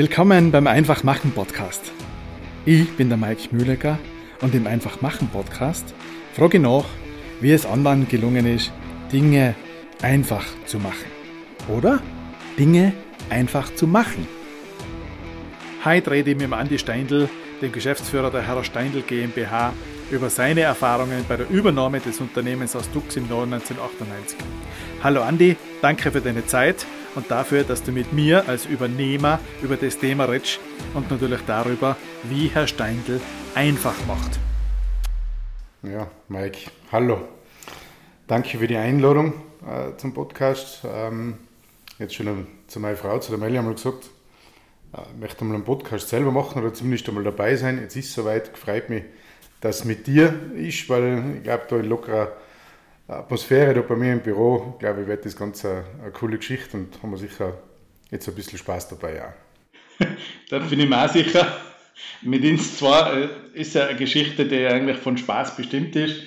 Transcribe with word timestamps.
Willkommen 0.00 0.50
beim 0.50 0.66
Einfach 0.66 1.04
machen 1.04 1.30
Podcast. 1.32 1.92
Ich 2.64 2.90
bin 2.96 3.10
der 3.10 3.18
Mike 3.18 3.54
Mühlecker 3.54 3.98
und 4.40 4.54
im 4.54 4.66
Einfach 4.66 5.02
machen 5.02 5.28
Podcast 5.28 5.92
frage 6.32 6.56
ich 6.56 6.62
nach, 6.62 6.86
wie 7.42 7.52
es 7.52 7.66
anderen 7.66 8.08
gelungen 8.08 8.46
ist, 8.46 8.72
Dinge 9.12 9.54
einfach 10.00 10.46
zu 10.64 10.78
machen. 10.78 11.04
Oder 11.68 12.00
Dinge 12.58 12.94
einfach 13.28 13.74
zu 13.74 13.86
machen. 13.86 14.26
Heute 15.84 16.12
rede 16.12 16.30
ich 16.30 16.38
mit 16.38 16.50
Andi 16.50 16.78
Steindl, 16.78 17.28
dem 17.60 17.70
Geschäftsführer 17.70 18.30
der 18.30 18.46
Herr 18.46 18.64
Steindl 18.64 19.02
GmbH, 19.02 19.74
über 20.10 20.30
seine 20.30 20.62
Erfahrungen 20.62 21.26
bei 21.28 21.36
der 21.36 21.50
Übernahme 21.50 22.00
des 22.00 22.22
Unternehmens 22.22 22.74
aus 22.74 22.90
Dux 22.90 23.16
im 23.16 23.28
Jahr 23.28 23.42
1998. 23.42 24.38
Hallo 25.04 25.20
Andi, 25.20 25.58
danke 25.82 26.10
für 26.10 26.22
deine 26.22 26.46
Zeit 26.46 26.86
und 27.14 27.30
dafür, 27.30 27.64
dass 27.64 27.82
du 27.82 27.92
mit 27.92 28.12
mir 28.12 28.48
als 28.48 28.66
Übernehmer 28.66 29.40
über 29.62 29.76
das 29.76 29.98
Thema 29.98 30.24
redest 30.24 30.60
und 30.94 31.10
natürlich 31.10 31.40
darüber, 31.46 31.96
wie 32.24 32.48
Herr 32.48 32.66
Steindl 32.66 33.20
einfach 33.54 33.94
macht. 34.06 34.38
Ja, 35.82 36.08
Mike, 36.28 36.70
hallo. 36.92 37.20
Danke 38.26 38.58
für 38.58 38.66
die 38.66 38.76
Einladung 38.76 39.32
äh, 39.66 39.96
zum 39.96 40.14
Podcast. 40.14 40.82
Ähm, 40.84 41.38
jetzt 41.98 42.14
schon 42.14 42.46
zu 42.66 42.80
meiner 42.80 42.96
Frau, 42.96 43.18
zu 43.18 43.30
der 43.30 43.38
Melli, 43.38 43.58
einmal 43.58 43.74
gesagt, 43.74 44.10
äh, 44.92 45.00
ich 45.14 45.20
möchte 45.20 45.44
mal 45.44 45.54
einen 45.54 45.64
Podcast 45.64 46.08
selber 46.08 46.30
machen 46.30 46.62
oder 46.62 46.72
zumindest 46.72 47.08
einmal 47.08 47.24
dabei 47.24 47.56
sein. 47.56 47.80
Jetzt 47.80 47.96
ist 47.96 48.06
es 48.06 48.14
soweit, 48.14 48.56
freut 48.56 48.90
mich, 48.90 49.04
dass 49.60 49.80
es 49.80 49.84
mit 49.84 50.06
dir 50.06 50.32
ist, 50.54 50.88
weil 50.88 51.36
ich 51.36 51.42
glaube, 51.42 51.64
da 51.68 51.76
in 51.76 51.86
lockerer 51.86 52.32
Atmosphäre 53.10 53.74
da 53.74 53.80
bei 53.82 53.96
mir 53.96 54.12
im 54.12 54.20
Büro, 54.20 54.76
glaube 54.78 55.02
ich, 55.02 55.08
wird 55.08 55.24
das 55.24 55.36
Ganze 55.36 55.84
eine, 56.00 56.12
coole 56.12 56.38
Geschichte 56.38 56.76
und 56.76 57.02
haben 57.02 57.10
wir 57.10 57.18
sicher 57.18 57.54
jetzt 58.10 58.28
ein 58.28 58.34
bisschen 58.34 58.58
Spaß 58.58 58.88
dabei. 58.88 59.16
Ja. 59.16 59.34
da 60.50 60.58
bin 60.60 60.80
ich 60.80 60.88
mir 60.88 61.04
auch 61.04 61.08
sicher. 61.08 61.46
Mit 62.22 62.44
uns 62.44 62.78
zwar 62.78 63.16
äh, 63.16 63.28
ist 63.54 63.74
ja 63.74 63.86
eine 63.86 63.98
Geschichte, 63.98 64.46
die 64.46 64.66
eigentlich 64.66 64.98
von 64.98 65.16
Spaß 65.16 65.56
bestimmt 65.56 65.96
ist. 65.96 66.22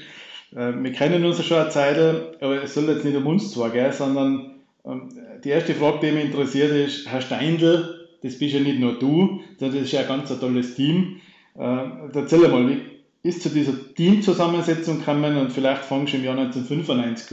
Äh, 0.51 0.73
wir 0.75 0.91
kennen 0.91 1.25
uns 1.25 1.37
ja 1.37 1.43
schon 1.43 1.57
eine 1.57 1.69
Zeit, 1.69 1.97
aber 2.41 2.63
es 2.63 2.73
soll 2.73 2.89
jetzt 2.89 3.05
nicht 3.05 3.15
um 3.15 3.27
uns 3.27 3.51
zwar 3.51 3.69
gehen, 3.69 3.91
sondern 3.91 4.61
ähm, 4.85 5.09
die 5.43 5.49
erste 5.49 5.73
Frage, 5.73 5.99
die 6.01 6.11
mich 6.11 6.25
interessiert, 6.25 6.71
ist: 6.71 7.07
Herr 7.09 7.21
Steindl, 7.21 8.07
das 8.21 8.37
bist 8.37 8.53
ja 8.53 8.59
nicht 8.59 8.79
nur 8.79 8.99
du, 8.99 9.41
sondern 9.57 9.77
das 9.77 9.85
ist 9.85 9.93
ja 9.93 10.01
ein 10.01 10.07
ganz 10.07 10.39
tolles 10.39 10.75
Team. 10.75 11.21
Äh, 11.57 11.85
erzähl 12.13 12.47
mal, 12.49 12.67
wie, 12.69 12.92
ist 13.23 13.41
zu 13.41 13.49
dieser 13.49 13.93
Teamzusammensetzung 13.95 14.99
gekommen 14.99 15.37
und 15.37 15.51
vielleicht 15.51 15.85
fangst 15.85 16.13
du 16.13 16.17
im 16.17 16.25
Jahr 16.25 16.37
1995 16.37 17.31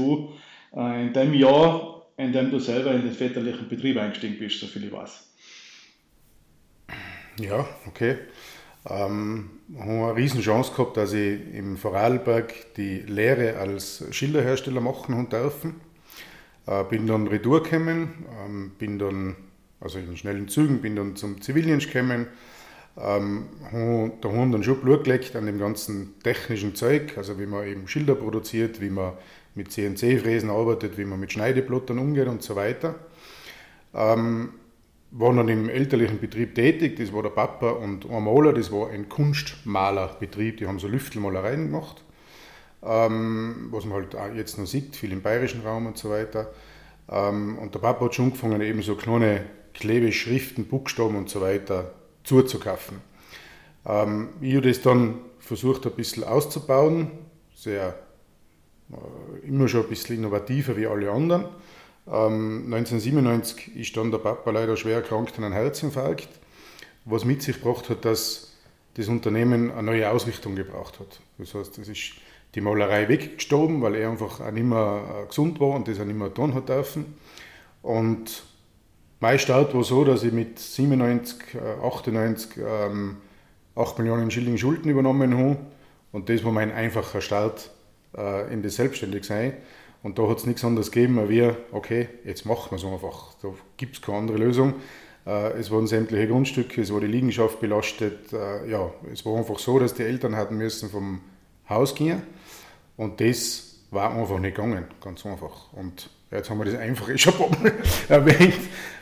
an, 0.72 0.78
äh, 0.78 1.06
in 1.06 1.12
dem 1.12 1.34
Jahr, 1.34 2.06
in 2.16 2.32
dem 2.32 2.50
du 2.50 2.60
selber 2.60 2.92
in 2.92 3.02
den 3.02 3.12
väterlichen 3.12 3.68
Betrieb 3.68 3.96
eingestiegen 3.96 4.38
bist, 4.38 4.60
so 4.60 4.66
viel 4.66 4.84
ich 4.84 4.92
weiß. 4.92 5.28
Ja, 7.40 7.66
okay. 7.86 8.18
Ähm, 8.88 9.50
habe 9.78 9.90
eine 9.90 10.16
riesen 10.16 10.40
Chance 10.40 10.72
gehabt, 10.72 10.96
dass 10.96 11.12
ich 11.12 11.40
im 11.54 11.76
Vorarlberg 11.76 12.74
die 12.76 13.00
Lehre 13.00 13.56
als 13.56 14.04
Schilderhersteller 14.10 14.80
machen 14.80 15.14
und 15.14 15.32
dürfen. 15.32 15.80
Äh, 16.66 16.84
bin 16.84 17.06
dann 17.06 17.26
retour 17.26 17.62
gekommen, 17.62 18.26
ähm, 18.42 18.72
bin 18.78 18.98
dann, 18.98 19.36
also 19.80 19.98
in 19.98 20.16
schnellen 20.16 20.48
Zügen, 20.48 20.80
bin 20.80 20.96
dann 20.96 21.16
zum 21.16 21.42
Zivildienst 21.42 21.92
gekommen, 21.92 22.28
ähm, 22.98 23.46
da 24.20 24.28
haben 24.28 24.52
dann 24.52 24.64
schon 24.64 24.80
Blut 24.80 25.04
gelegt 25.04 25.36
an 25.36 25.46
dem 25.46 25.58
ganzen 25.58 26.20
technischen 26.22 26.74
Zeug, 26.74 27.16
also 27.16 27.38
wie 27.38 27.46
man 27.46 27.66
eben 27.66 27.86
Schilder 27.86 28.14
produziert, 28.14 28.80
wie 28.80 28.90
man 28.90 29.12
mit 29.54 29.72
CNC-Fräsen 29.72 30.50
arbeitet, 30.50 30.98
wie 30.98 31.04
man 31.04 31.20
mit 31.20 31.32
Schneideplottern 31.32 31.98
umgeht 31.98 32.26
und 32.26 32.42
so 32.42 32.56
weiter. 32.56 32.96
Ähm, 33.94 34.50
war 35.12 35.34
dann 35.34 35.48
im 35.48 35.68
elterlichen 35.68 36.20
Betrieb 36.20 36.54
tätig, 36.54 36.96
das 36.96 37.12
war 37.12 37.22
der 37.22 37.30
Papa 37.30 37.70
und 37.70 38.08
ein 38.08 38.24
Maler, 38.24 38.52
das 38.52 38.70
war 38.70 38.90
ein 38.90 39.08
Kunstmalerbetrieb, 39.08 40.58
die 40.58 40.66
haben 40.68 40.78
so 40.78 40.86
Lüftelmalereien 40.86 41.66
gemacht, 41.66 42.04
ähm, 42.82 43.68
was 43.70 43.84
man 43.84 44.02
halt 44.02 44.14
auch 44.14 44.34
jetzt 44.34 44.58
noch 44.58 44.66
sieht, 44.66 44.94
viel 44.94 45.12
im 45.12 45.22
bayerischen 45.22 45.62
Raum 45.62 45.86
und 45.86 45.98
so 45.98 46.10
weiter. 46.10 46.52
Ähm, 47.08 47.58
und 47.58 47.74
der 47.74 47.80
Papa 47.80 48.04
hat 48.04 48.14
schon 48.14 48.26
angefangen, 48.26 48.60
eben 48.60 48.82
so 48.82 48.94
kleine 48.94 49.44
Klebeschriften, 49.74 50.66
Buchstaben 50.66 51.16
und 51.16 51.28
so 51.28 51.40
weiter 51.40 51.92
zuzukaufen. 52.30 52.98
Ähm, 53.84 54.28
ich 54.40 54.54
habe 54.54 54.68
das 54.68 54.80
dann 54.82 55.18
versucht 55.40 55.84
ein 55.86 55.92
bisschen 55.92 56.22
auszubauen, 56.22 57.10
sehr 57.56 57.98
äh, 58.92 59.48
immer 59.48 59.66
schon 59.66 59.82
ein 59.82 59.88
bisschen 59.88 60.16
innovativer 60.16 60.76
wie 60.76 60.86
alle 60.86 61.10
anderen. 61.10 61.46
Ähm, 62.06 62.72
1997 62.72 63.76
ist 63.76 63.96
dann 63.96 64.12
der 64.12 64.18
Papa 64.18 64.48
leider 64.52 64.76
schwer 64.76 64.96
erkrankt 64.96 65.36
an 65.38 65.44
einem 65.44 65.54
Herzinfarkt, 65.54 66.28
was 67.04 67.24
mit 67.24 67.42
sich 67.42 67.56
gebracht 67.56 67.90
hat, 67.90 68.04
dass 68.04 68.52
das 68.94 69.08
Unternehmen 69.08 69.72
eine 69.72 69.82
neue 69.82 70.08
Ausrichtung 70.08 70.54
gebraucht 70.54 71.00
hat. 71.00 71.20
Das 71.38 71.54
heißt, 71.54 71.78
es 71.78 71.88
ist 71.88 72.12
die 72.54 72.60
Malerei 72.60 73.08
weggestorben, 73.08 73.82
weil 73.82 73.96
er 73.96 74.10
einfach 74.10 74.40
auch 74.40 74.52
nicht 74.52 74.64
mehr 74.64 75.24
äh, 75.24 75.26
gesund 75.26 75.58
war 75.58 75.70
und 75.70 75.88
das 75.88 75.98
auch 75.98 76.04
nicht 76.04 76.18
mehr 76.18 76.32
tun 76.32 76.54
hat 76.54 76.68
dürfen. 76.68 77.06
Und 77.82 78.44
mein 79.20 79.38
Start 79.38 79.74
war 79.74 79.84
so, 79.84 80.04
dass 80.04 80.24
ich 80.24 80.32
mit 80.32 80.58
97, 80.58 81.58
98 81.82 82.56
äh, 82.56 82.86
ähm, 82.86 83.18
8 83.76 83.98
Millionen 83.98 84.30
Schilling 84.30 84.56
Schulden 84.56 84.90
übernommen 84.90 85.36
habe. 85.36 85.58
Und 86.12 86.28
das 86.28 86.44
war 86.44 86.52
mein 86.52 86.72
einfacher 86.72 87.20
Start 87.20 87.70
äh, 88.16 88.52
in 88.52 88.62
das 88.62 88.76
Selbstständigsein. 88.76 89.54
Und 90.02 90.18
da 90.18 90.26
hat 90.28 90.38
es 90.38 90.46
nichts 90.46 90.64
anderes 90.64 90.90
gegeben, 90.90 91.18
als 91.18 91.28
wir, 91.28 91.56
okay, 91.72 92.08
jetzt 92.24 92.46
machen 92.46 92.70
wir 92.70 92.76
es 92.76 92.84
einfach. 92.84 93.34
Da 93.42 93.48
gibt 93.76 93.96
es 93.96 94.02
keine 94.02 94.18
andere 94.18 94.38
Lösung. 94.38 94.74
Äh, 95.26 95.52
es 95.58 95.70
waren 95.70 95.86
sämtliche 95.86 96.26
Grundstücke, 96.26 96.80
es 96.80 96.92
war 96.92 97.00
die 97.00 97.06
Liegenschaft 97.06 97.60
belastet. 97.60 98.32
Äh, 98.32 98.70
ja, 98.70 98.90
es 99.12 99.24
war 99.26 99.36
einfach 99.36 99.58
so, 99.58 99.78
dass 99.78 99.94
die 99.94 100.02
Eltern 100.02 100.34
hatten 100.34 100.56
müssen 100.56 100.88
vom 100.88 101.20
Haus 101.68 101.94
gehen. 101.94 102.22
Und 102.96 103.20
das 103.20 103.80
war 103.90 104.14
einfach 104.14 104.38
nicht 104.38 104.56
gegangen, 104.56 104.86
ganz 105.02 105.26
einfach. 105.26 105.72
Und 105.74 106.08
jetzt 106.30 106.50
haben 106.50 106.58
wir 106.58 106.64
das 106.64 106.76
einfache 106.76 107.16
schon 107.18 107.34
erwähnt. 108.08 108.54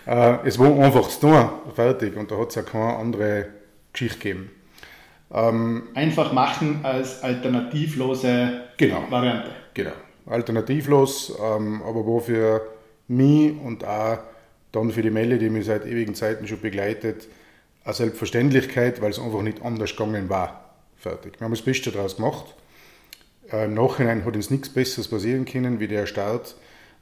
Äh, 0.06 0.46
es 0.46 0.58
war 0.58 0.68
einfach 0.78 1.04
das 1.04 1.20
tun, 1.20 1.48
fertig. 1.74 2.16
Und 2.16 2.30
da 2.30 2.38
hat 2.38 2.48
es 2.50 2.54
ja 2.54 2.62
keine 2.62 2.96
andere 2.96 3.46
Geschichte 3.92 4.18
gegeben. 4.18 4.50
Ähm, 5.32 5.88
Einfach 5.94 6.32
machen 6.32 6.80
als 6.82 7.22
alternativlose 7.22 8.62
genau, 8.76 9.04
Variante. 9.10 9.50
Genau, 9.74 9.92
alternativlos, 10.26 11.36
ähm, 11.38 11.82
aber 11.82 12.06
wo 12.06 12.18
für 12.20 12.62
mich 13.08 13.52
und 13.60 13.84
auch 13.84 14.18
dann 14.72 14.90
für 14.90 15.02
die 15.02 15.10
Melle, 15.10 15.38
die 15.38 15.50
mich 15.50 15.66
seit 15.66 15.86
ewigen 15.86 16.14
Zeiten 16.14 16.46
schon 16.46 16.60
begleitet, 16.60 17.28
eine 17.84 17.94
Selbstverständlichkeit, 17.94 19.00
weil 19.00 19.10
es 19.10 19.18
einfach 19.18 19.42
nicht 19.42 19.62
anders 19.62 19.96
gegangen 19.96 20.28
war. 20.28 20.74
Fertig. 20.96 21.38
Wir 21.38 21.44
haben 21.44 21.52
das 21.52 21.62
Beste 21.62 21.90
daraus 21.90 22.16
gemacht. 22.16 22.54
Äh, 23.52 23.66
Im 23.66 23.74
Nachhinein 23.74 24.24
hat 24.24 24.34
uns 24.34 24.50
nichts 24.50 24.68
Besseres 24.68 25.08
passieren 25.08 25.44
können 25.44 25.80
wie 25.80 25.88
der 25.88 26.06
Start, 26.06 26.54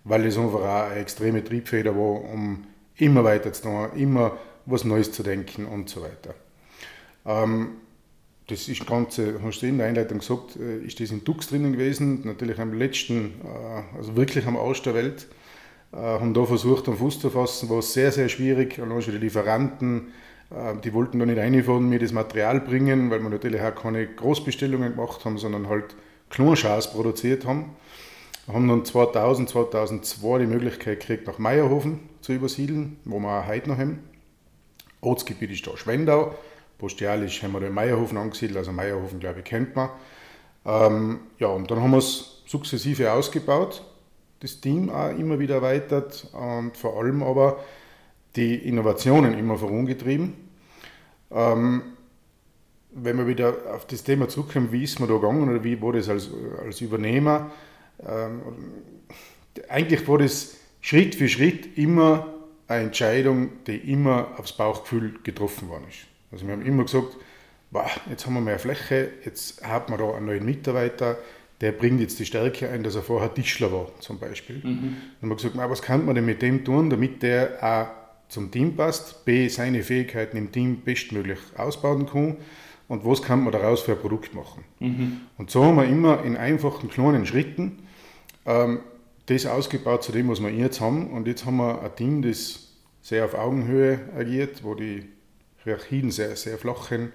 weil 0.06 0.24
es 0.24 0.38
einfach 0.38 0.60
auch 0.60 0.90
eine 0.90 1.00
extreme 1.00 1.42
Triebfeder 1.42 1.94
war, 1.94 2.24
um 2.32 2.64
immer 2.96 3.24
weiter 3.24 3.52
zu 3.52 3.62
tun, 3.62 3.88
immer 3.96 4.38
was 4.64 4.84
Neues 4.84 5.12
zu 5.12 5.22
denken 5.22 5.66
und 5.66 5.88
so 5.88 6.02
weiter. 6.02 6.34
Ähm, 7.26 7.76
das 8.48 8.68
ist 8.68 8.86
Ganze, 8.86 9.40
hast 9.42 9.60
du 9.60 9.66
in 9.66 9.78
der 9.78 9.88
Einleitung 9.88 10.20
gesagt, 10.20 10.56
äh, 10.56 10.78
ist 10.78 11.00
das 11.00 11.10
in 11.10 11.24
Dux 11.24 11.48
drinnen 11.48 11.72
gewesen, 11.72 12.20
natürlich 12.24 12.60
am 12.60 12.72
letzten, 12.72 13.40
äh, 13.44 13.96
also 13.96 14.16
wirklich 14.16 14.46
am 14.46 14.56
Arsch 14.56 14.82
der 14.82 14.94
Welt. 14.94 15.26
Äh, 15.92 15.96
haben 15.96 16.32
da 16.32 16.44
versucht, 16.44 16.88
am 16.88 16.96
Fuß 16.96 17.20
zu 17.20 17.30
fassen, 17.30 17.68
war 17.68 17.82
sehr, 17.82 18.12
sehr 18.12 18.28
schwierig. 18.28 18.78
Allein 18.78 19.02
schon 19.02 19.14
die 19.14 19.20
Lieferanten, 19.20 20.12
die 20.84 20.92
wollten 20.92 21.18
da 21.18 21.26
nicht 21.26 21.38
reinfahren, 21.38 21.88
mir 21.88 21.98
das 21.98 22.12
Material 22.12 22.60
bringen, 22.60 23.10
weil 23.10 23.20
wir 23.20 23.28
natürlich 23.28 23.60
auch 23.60 23.74
keine 23.74 24.06
Großbestellungen 24.06 24.92
gemacht 24.94 25.24
haben, 25.24 25.38
sondern 25.38 25.68
halt 25.68 25.96
Knurrschaß 26.30 26.92
produziert 26.92 27.44
haben. 27.44 27.70
Wir 28.46 28.54
haben 28.54 28.68
dann 28.68 28.84
2000, 28.84 29.48
2002 29.48 30.38
die 30.38 30.46
Möglichkeit 30.46 31.00
gekriegt, 31.00 31.26
nach 31.26 31.38
Meierhofen 31.38 31.98
zu 32.20 32.32
übersiedeln, 32.32 32.96
wo 33.04 33.18
wir 33.18 33.40
auch 33.40 33.46
heute 33.48 33.68
noch 33.68 33.78
haben. 33.78 33.98
Ortsgebiet 35.00 35.50
ist 35.50 35.66
da 35.66 35.76
Schwendau. 35.76 36.32
Postialisch 36.78 37.42
haben 37.42 37.54
wir 37.54 37.60
den 37.60 37.74
Meierhofen 37.74 38.16
angesiedelt, 38.16 38.58
also 38.58 38.70
Meierhofen, 38.70 39.18
glaube 39.18 39.40
ich, 39.40 39.44
kennt 39.46 39.74
man. 39.74 39.88
Ähm, 40.64 41.20
ja, 41.40 41.48
und 41.48 41.68
dann 41.72 41.82
haben 41.82 41.90
wir 41.90 41.98
es 41.98 42.42
sukzessive 42.46 43.10
ausgebaut, 43.10 43.82
das 44.38 44.60
Team 44.60 44.90
auch 44.90 45.10
immer 45.10 45.40
wieder 45.40 45.56
erweitert 45.56 46.28
und 46.32 46.76
vor 46.76 47.00
allem 47.00 47.24
aber 47.24 47.58
die 48.36 48.54
Innovationen 48.54 49.36
immer 49.36 49.56
vorangetrieben. 49.56 50.34
Ähm, 51.32 51.82
wenn 52.92 53.18
wir 53.18 53.26
wieder 53.26 53.56
auf 53.74 53.86
das 53.86 54.04
Thema 54.04 54.28
zurückkommen, 54.28 54.70
wie 54.70 54.84
ist 54.84 55.00
man 55.00 55.08
da 55.08 55.16
gegangen 55.16 55.48
oder 55.48 55.64
wie 55.64 55.82
war 55.82 55.94
das 55.94 56.08
als, 56.08 56.30
als 56.64 56.80
Übernehmer? 56.80 57.50
Ähm, 58.04 58.42
eigentlich 59.68 60.06
war 60.08 60.18
das 60.18 60.56
Schritt 60.80 61.14
für 61.14 61.28
Schritt 61.28 61.76
immer 61.78 62.34
eine 62.68 62.84
Entscheidung, 62.84 63.50
die 63.66 63.76
immer 63.92 64.34
aufs 64.38 64.52
Bauchgefühl 64.52 65.14
getroffen 65.22 65.68
worden 65.68 65.84
ist. 65.88 66.06
Also 66.32 66.46
wir 66.46 66.52
haben 66.52 66.66
immer 66.66 66.84
gesagt, 66.84 67.16
wow, 67.70 68.00
jetzt 68.10 68.26
haben 68.26 68.34
wir 68.34 68.40
mehr 68.40 68.58
Fläche, 68.58 69.10
jetzt 69.24 69.64
haben 69.64 69.92
wir 69.92 69.98
da 69.98 70.16
einen 70.16 70.26
neuen 70.26 70.44
Mitarbeiter, 70.44 71.18
der 71.60 71.72
bringt 71.72 72.00
jetzt 72.00 72.18
die 72.18 72.26
Stärke 72.26 72.68
ein, 72.68 72.82
dass 72.82 72.96
er 72.96 73.02
vorher 73.02 73.32
Tischler 73.32 73.72
war, 73.72 73.88
zum 74.00 74.18
Beispiel. 74.18 74.56
Mhm. 74.56 74.62
Dann 74.62 74.96
haben 75.22 75.28
wir 75.30 75.36
gesagt, 75.36 75.56
was 75.56 75.82
kann 75.82 76.04
man 76.04 76.14
denn 76.14 76.26
mit 76.26 76.42
dem 76.42 76.64
tun, 76.64 76.90
damit 76.90 77.22
der 77.22 77.58
auch 77.62 78.28
zum 78.28 78.50
Team 78.50 78.76
passt, 78.76 79.24
B, 79.24 79.48
seine 79.48 79.82
Fähigkeiten 79.82 80.36
im 80.36 80.52
Team 80.52 80.82
bestmöglich 80.82 81.38
ausbauen 81.56 82.06
kann 82.06 82.36
und 82.88 83.04
was 83.04 83.22
kann 83.22 83.42
man 83.42 83.52
daraus 83.52 83.82
für 83.82 83.92
ein 83.92 83.98
Produkt 83.98 84.34
machen. 84.34 84.64
Mhm. 84.78 85.20
Und 85.38 85.50
so 85.50 85.64
haben 85.64 85.76
wir 85.76 85.84
immer 85.84 86.22
in 86.24 86.36
einfachen, 86.36 86.88
kleinen 86.88 87.26
Schritten 87.26 87.86
ähm, 88.44 88.80
das 89.26 89.46
ausgebaut 89.46 90.04
zu 90.04 90.12
dem, 90.12 90.28
was 90.28 90.40
wir 90.40 90.50
jetzt 90.50 90.80
haben. 90.80 91.10
Und 91.10 91.26
jetzt 91.26 91.44
haben 91.44 91.56
wir 91.56 91.82
ein 91.82 91.96
Team, 91.96 92.22
das 92.22 92.72
sehr 93.02 93.24
auf 93.24 93.34
Augenhöhe 93.34 94.00
agiert, 94.16 94.62
wo 94.62 94.74
die 94.74 95.04
Hierarchien 95.64 96.10
sehr, 96.10 96.36
sehr 96.36 96.58
flach 96.58 96.88
sind, 96.88 97.12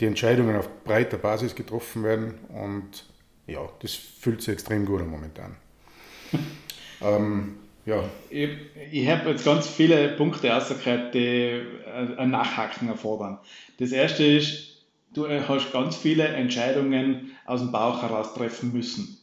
die 0.00 0.06
Entscheidungen 0.06 0.56
auf 0.56 0.68
breiter 0.84 1.18
Basis 1.18 1.54
getroffen 1.54 2.02
werden 2.02 2.34
und 2.48 3.06
ja, 3.46 3.60
das 3.80 3.94
fühlt 3.94 4.42
sich 4.42 4.54
extrem 4.54 4.86
gut 4.86 5.02
an 5.02 5.10
momentan. 5.10 5.56
ähm, 7.02 7.56
ja. 7.86 8.02
Ich, 8.30 8.50
ich 8.90 9.08
habe 9.08 9.30
jetzt 9.30 9.44
ganz 9.44 9.68
viele 9.68 10.08
Punkte 10.16 10.48
rausgehört, 10.48 11.14
die 11.14 11.62
ein 12.16 12.30
Nachhaken 12.30 12.88
erfordern. 12.88 13.38
Das 13.78 13.92
erste 13.92 14.24
ist, 14.24 14.73
du 15.14 15.28
hast 15.28 15.72
ganz 15.72 15.96
viele 15.96 16.24
Entscheidungen 16.24 17.32
aus 17.46 17.60
dem 17.60 17.72
Bauch 17.72 18.02
heraus 18.02 18.34
treffen 18.34 18.72
müssen. 18.72 19.18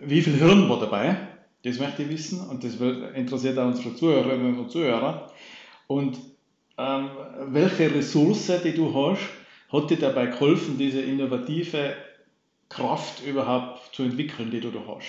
Wie 0.00 0.22
viel 0.22 0.34
Hirn 0.34 0.68
war 0.68 0.80
dabei? 0.80 1.16
Das 1.64 1.78
möchte 1.78 2.02
ich 2.02 2.08
wissen 2.08 2.40
und 2.40 2.64
das 2.64 2.74
interessiert 3.14 3.58
auch 3.58 3.66
unsere 3.66 3.94
Zuhörerinnen 3.94 4.58
und 4.58 4.70
Zuhörer. 4.70 5.30
Und 5.86 6.18
ähm, 6.78 7.10
welche 7.48 7.94
Ressource, 7.94 8.50
die 8.64 8.74
du 8.74 8.92
hast, 8.94 9.22
hat 9.72 9.90
dir 9.90 9.98
dabei 9.98 10.26
geholfen, 10.26 10.76
diese 10.76 11.00
innovative 11.00 11.94
Kraft 12.68 13.24
überhaupt 13.24 13.94
zu 13.94 14.02
entwickeln, 14.02 14.50
die 14.50 14.60
du 14.60 14.70
da 14.70 14.80
hast? 14.88 15.06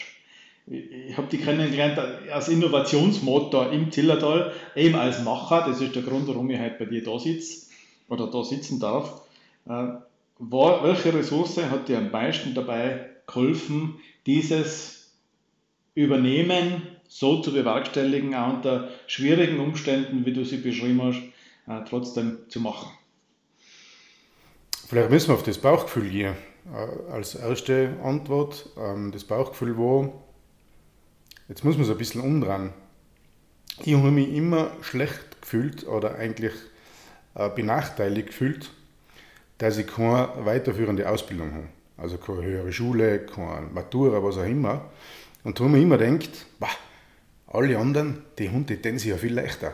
Ich 0.66 1.18
habe 1.18 1.28
die 1.30 1.40
kennengelernt 1.40 2.00
als 2.32 2.48
Innovationsmotor 2.48 3.72
im 3.72 3.92
Zillertal, 3.92 4.54
eben 4.76 4.96
als 4.96 5.22
Macher. 5.24 5.66
Das 5.68 5.82
ist 5.82 5.96
der 5.96 6.04
Grund, 6.04 6.28
warum 6.28 6.50
ich 6.50 6.60
heute 6.60 6.76
bei 6.80 6.86
dir 6.86 7.04
da 7.04 7.20
sitze 7.20 7.68
oder 8.08 8.28
da 8.28 8.44
sitzen 8.44 8.80
darf. 8.80 9.24
Äh, 9.68 9.88
welche 10.40 11.14
Ressource 11.14 11.58
hat 11.58 11.88
dir 11.88 12.00
am 12.00 12.12
meisten 12.12 12.54
dabei 12.54 13.10
geholfen, 13.28 14.00
dieses 14.26 15.14
Übernehmen 15.96 16.82
so 17.08 17.42
zu 17.42 17.54
bewerkstelligen, 17.54 18.36
auch 18.36 18.54
unter 18.56 18.90
schwierigen 19.08 19.60
Umständen, 19.60 20.26
wie 20.26 20.34
du 20.34 20.44
sie 20.44 20.58
beschrieben 20.58 21.02
hast, 21.02 21.22
äh, 21.68 21.88
trotzdem 21.88 22.40
zu 22.50 22.60
machen? 22.60 22.90
Vielleicht 24.88 25.10
müssen 25.10 25.30
wir 25.30 25.36
auf 25.36 25.44
das 25.44 25.58
Bauchgefühl 25.58 26.10
gehen. 26.10 26.36
Äh, 26.74 27.12
als 27.12 27.36
erste 27.36 27.98
Antwort. 28.04 28.70
Ähm, 28.78 29.12
das 29.12 29.24
Bauchgefühl 29.24 29.78
war, 29.78 30.12
jetzt 31.48 31.64
muss 31.64 31.76
man 31.76 31.86
es 31.86 31.92
ein 31.92 31.98
bisschen 31.98 32.22
umdrehen. 32.22 32.74
Ich 33.84 33.96
habe 33.96 34.12
mich 34.12 34.30
immer 34.34 34.72
schlecht 34.82 35.42
gefühlt 35.42 35.88
oder 35.88 36.14
eigentlich 36.14 36.54
benachteiligt 37.56 38.28
gefühlt, 38.28 38.70
dass 39.64 39.78
ich 39.78 39.88
keine 39.88 40.28
weiterführende 40.40 41.10
Ausbildung 41.10 41.54
habe. 41.54 41.68
Also 41.96 42.18
keine 42.18 42.44
höhere 42.44 42.74
Schule, 42.74 43.20
keine 43.20 43.68
Matura, 43.74 44.22
was 44.22 44.38
auch 44.38 44.46
immer. 44.46 44.92
Und 45.46 45.58
da 45.58 45.64
habe 45.64 45.78
ich 45.78 45.84
immer 45.84 45.98
gedacht, 45.98 46.48
bah, 46.60 46.68
alle 47.48 47.78
anderen, 47.78 48.24
die 48.38 48.50
Hunde, 48.50 48.76
die 48.76 49.00
sich 49.00 49.12
ja 49.12 49.16
viel 49.16 49.34
leichter. 49.34 49.74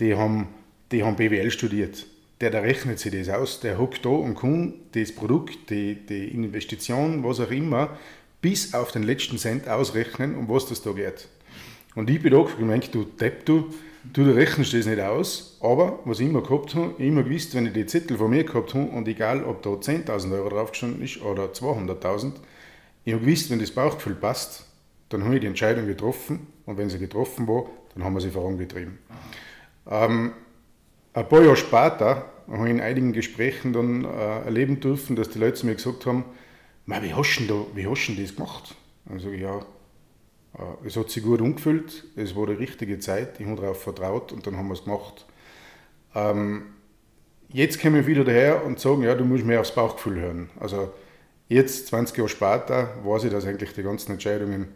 Die 0.00 0.14
haben, 0.14 0.48
die 0.90 1.02
haben 1.02 1.16
BWL 1.16 1.50
studiert. 1.50 2.04
Der, 2.42 2.50
der 2.50 2.62
rechnet 2.62 2.98
sich 2.98 3.10
das 3.10 3.34
aus, 3.34 3.60
der 3.60 3.78
hockt 3.78 4.04
da 4.04 4.10
und 4.10 4.34
kann 4.38 4.74
das 4.92 5.12
Produkt, 5.12 5.70
die, 5.70 5.94
die 5.94 6.28
Investition, 6.28 7.24
was 7.24 7.40
auch 7.40 7.50
immer, 7.50 7.96
bis 8.42 8.74
auf 8.74 8.92
den 8.92 9.02
letzten 9.02 9.38
Cent 9.38 9.66
ausrechnen, 9.66 10.36
um 10.36 10.46
was 10.50 10.66
das 10.66 10.82
da 10.82 10.92
geht. 10.92 11.26
Und 11.94 12.10
ich 12.10 12.20
bin 12.20 12.32
da 12.34 12.44
gemerkt, 12.58 12.94
du 12.94 13.04
Depp, 13.04 13.46
du, 13.46 13.72
du, 14.04 14.24
du 14.24 14.34
rechnest 14.34 14.74
das 14.74 14.86
nicht 14.86 15.00
aus, 15.00 15.58
aber 15.60 16.00
was 16.04 16.20
ich 16.20 16.28
immer 16.28 16.42
gehabt 16.42 16.74
habe, 16.74 17.02
immer 17.02 17.22
gewusst, 17.22 17.54
wenn 17.54 17.66
ich 17.66 17.72
die 17.72 17.86
Zettel 17.86 18.16
von 18.16 18.30
mir 18.30 18.44
gehabt 18.44 18.74
habe 18.74 18.86
und 18.86 19.08
egal, 19.08 19.44
ob 19.44 19.62
da 19.62 19.70
10.000 19.70 20.32
Euro 20.32 20.48
draufgestanden 20.48 21.02
ist 21.02 21.22
oder 21.22 21.46
200.000, 21.46 22.32
ich 23.04 23.12
habe 23.12 23.24
gewusst, 23.24 23.50
wenn 23.50 23.58
das 23.58 23.70
Bauchgefühl 23.70 24.14
passt, 24.14 24.66
dann 25.08 25.24
habe 25.24 25.34
ich 25.34 25.40
die 25.40 25.46
Entscheidung 25.46 25.86
getroffen 25.86 26.46
und 26.66 26.78
wenn 26.78 26.88
sie 26.88 26.98
getroffen 26.98 27.46
war, 27.48 27.66
dann 27.94 28.04
haben 28.04 28.14
wir 28.14 28.20
sie 28.20 28.30
vorangetrieben. 28.30 28.98
Ähm, 29.90 30.32
ein 31.12 31.28
paar 31.28 31.42
Jahre 31.42 31.56
später 31.56 32.26
habe 32.50 32.64
ich 32.66 32.70
in 32.70 32.80
einigen 32.80 33.12
Gesprächen 33.12 33.72
dann 33.72 34.04
äh, 34.04 34.44
erleben 34.44 34.80
dürfen, 34.80 35.16
dass 35.16 35.30
die 35.30 35.38
Leute 35.38 35.54
zu 35.54 35.66
mir 35.66 35.74
gesagt 35.74 36.06
haben, 36.06 36.24
wie 36.86 37.14
hast 37.14 37.38
du 37.48 37.66
wie 37.74 37.86
hast 37.86 38.08
du 38.08 38.14
das 38.14 38.34
gemacht? 38.34 38.74
Ja, 39.38 39.60
es 40.84 40.96
hat 40.96 41.10
sich 41.10 41.22
gut 41.22 41.40
umgefüllt, 41.40 42.04
es 42.16 42.36
war 42.36 42.46
die 42.46 42.52
richtige 42.52 42.98
Zeit, 42.98 43.40
ich 43.40 43.46
habe 43.46 43.60
darauf 43.60 43.82
vertraut 43.82 44.32
und 44.32 44.46
dann 44.46 44.56
haben 44.56 44.68
wir 44.68 44.74
es 44.74 44.84
gemacht. 44.84 45.24
Ähm, 46.14 46.64
jetzt 47.48 47.80
kommen 47.80 47.94
wir 47.94 48.06
wieder 48.06 48.24
daher 48.24 48.64
und 48.64 48.78
sagen, 48.78 49.02
ja, 49.02 49.14
du 49.14 49.24
musst 49.24 49.44
mehr 49.44 49.60
aufs 49.60 49.74
Bauchgefühl 49.74 50.20
hören. 50.20 50.50
Also 50.60 50.92
jetzt, 51.48 51.86
20 51.88 52.16
Jahre 52.18 52.28
später, 52.28 52.88
weiß 53.04 53.24
ich, 53.24 53.30
dass 53.30 53.46
eigentlich 53.46 53.72
die 53.72 53.82
ganzen 53.82 54.12
Entscheidungen 54.12 54.68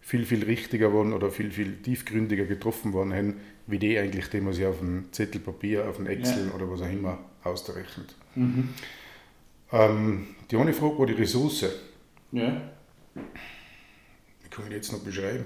viel, 0.00 0.24
viel 0.24 0.44
richtiger 0.44 0.94
waren 0.94 1.12
oder 1.12 1.30
viel, 1.30 1.50
viel 1.50 1.82
tiefgründiger 1.82 2.44
getroffen 2.44 2.92
worden 2.92 3.10
hätten, 3.10 3.40
wie 3.66 3.80
die 3.80 3.98
eigentlich, 3.98 4.30
die 4.30 4.40
man 4.40 4.52
sich 4.52 4.64
auf 4.64 4.80
ein 4.80 5.08
Zettel 5.10 5.40
Papier, 5.40 5.88
auf 5.88 5.98
ein 5.98 6.06
Excel 6.06 6.46
ja. 6.46 6.54
oder 6.54 6.70
was 6.70 6.82
auch 6.82 6.90
immer 6.90 7.18
ausrechnet. 7.42 8.14
Mhm. 8.36 8.68
Ähm, 9.72 10.26
die 10.48 10.56
eine 10.56 10.72
Frage 10.72 10.98
war 11.00 11.06
die 11.06 11.14
Ressource. 11.14 11.66
Ja. 12.30 12.70
Kann 14.56 14.68
ich 14.68 14.72
jetzt 14.72 14.92
noch 14.92 15.00
beschreiben? 15.00 15.44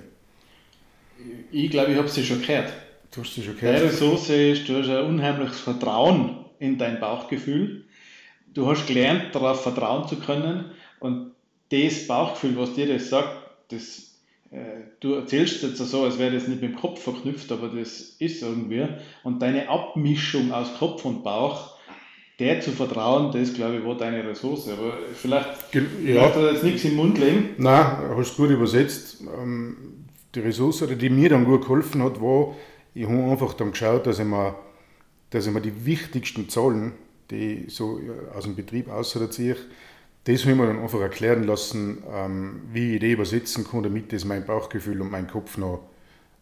Ich 1.50 1.70
glaube, 1.70 1.92
ich 1.92 1.98
habe 1.98 2.08
sie 2.08 2.24
schon 2.24 2.40
gehört. 2.40 2.72
Du 3.10 3.22
hast 3.22 3.34
sie 3.34 3.42
schon 3.42 3.56
gehört. 3.56 3.76
Deine 3.78 3.88
Ressource 3.88 4.30
ist, 4.30 4.68
du 4.68 4.78
hast 4.78 4.88
ein 4.88 5.04
unheimliches 5.04 5.58
Vertrauen 5.58 6.44
in 6.60 6.78
dein 6.78 7.00
Bauchgefühl. 7.00 7.84
Du 8.54 8.68
hast 8.68 8.86
gelernt, 8.86 9.34
darauf 9.34 9.62
vertrauen 9.62 10.08
zu 10.08 10.16
können 10.16 10.70
und 11.00 11.32
das 11.70 12.06
Bauchgefühl, 12.06 12.56
was 12.56 12.74
dir 12.74 12.86
das 12.86 13.10
sagt, 13.10 13.36
das 13.68 14.10
äh, 14.50 14.82
du 15.00 15.14
erzählst 15.14 15.62
jetzt 15.62 15.78
so, 15.78 16.04
als 16.04 16.18
wäre 16.18 16.32
das 16.32 16.48
nicht 16.48 16.60
mit 16.60 16.72
dem 16.72 16.76
Kopf 16.76 17.02
verknüpft, 17.02 17.50
aber 17.52 17.68
das 17.68 18.00
ist 18.18 18.42
irgendwie. 18.42 18.86
Und 19.22 19.40
deine 19.42 19.68
Abmischung 19.68 20.52
aus 20.52 20.78
Kopf 20.78 21.04
und 21.04 21.22
Bauch, 21.22 21.76
der 22.40 22.60
zu 22.60 22.72
vertrauen, 22.72 23.30
das 23.32 23.54
glaube 23.54 23.76
ich 23.76 23.84
war 23.84 23.96
deine 23.96 24.26
Ressource. 24.26 24.68
Aber 24.68 24.94
vielleicht, 25.14 25.48
ja. 26.04 26.22
hat 26.22 26.36
jetzt 26.36 26.64
nichts 26.64 26.84
im 26.84 26.96
Mund 26.96 27.18
legen. 27.18 27.50
Nein, 27.58 27.98
hast 28.16 28.36
du 28.36 28.42
gut 28.42 28.50
übersetzt. 28.50 29.22
Ähm, 29.40 29.76
die 30.34 30.40
Ressource, 30.40 30.84
die 30.88 31.10
mir 31.10 31.28
dann 31.28 31.44
gut 31.44 31.62
geholfen 31.62 32.02
hat, 32.02 32.20
war, 32.20 32.54
ich 32.94 33.06
habe 33.06 33.30
einfach 33.30 33.54
dann 33.54 33.72
geschaut, 33.72 34.06
dass 34.06 34.18
ich 34.18 34.24
mir, 34.24 34.54
dass 35.30 35.46
ich 35.46 35.52
mir 35.52 35.60
die 35.60 35.84
wichtigsten 35.84 36.48
Zahlen, 36.48 36.92
die 37.30 37.66
so 37.68 38.00
aus 38.34 38.44
dem 38.44 38.56
Betrieb 38.56 38.88
auserziehe, 38.88 39.56
das 40.24 40.42
habe 40.42 40.52
ich 40.52 40.58
mir 40.58 40.66
dann 40.66 40.80
einfach 40.80 41.00
erklären 41.00 41.44
lassen, 41.44 42.02
ähm, 42.12 42.62
wie 42.72 42.94
ich 42.94 43.00
die 43.00 43.12
übersetzen 43.12 43.66
kann, 43.68 43.82
damit 43.82 44.12
das 44.12 44.24
mein 44.24 44.44
Bauchgefühl 44.44 45.00
und 45.00 45.10
mein 45.10 45.26
Kopf 45.26 45.56
noch 45.56 45.80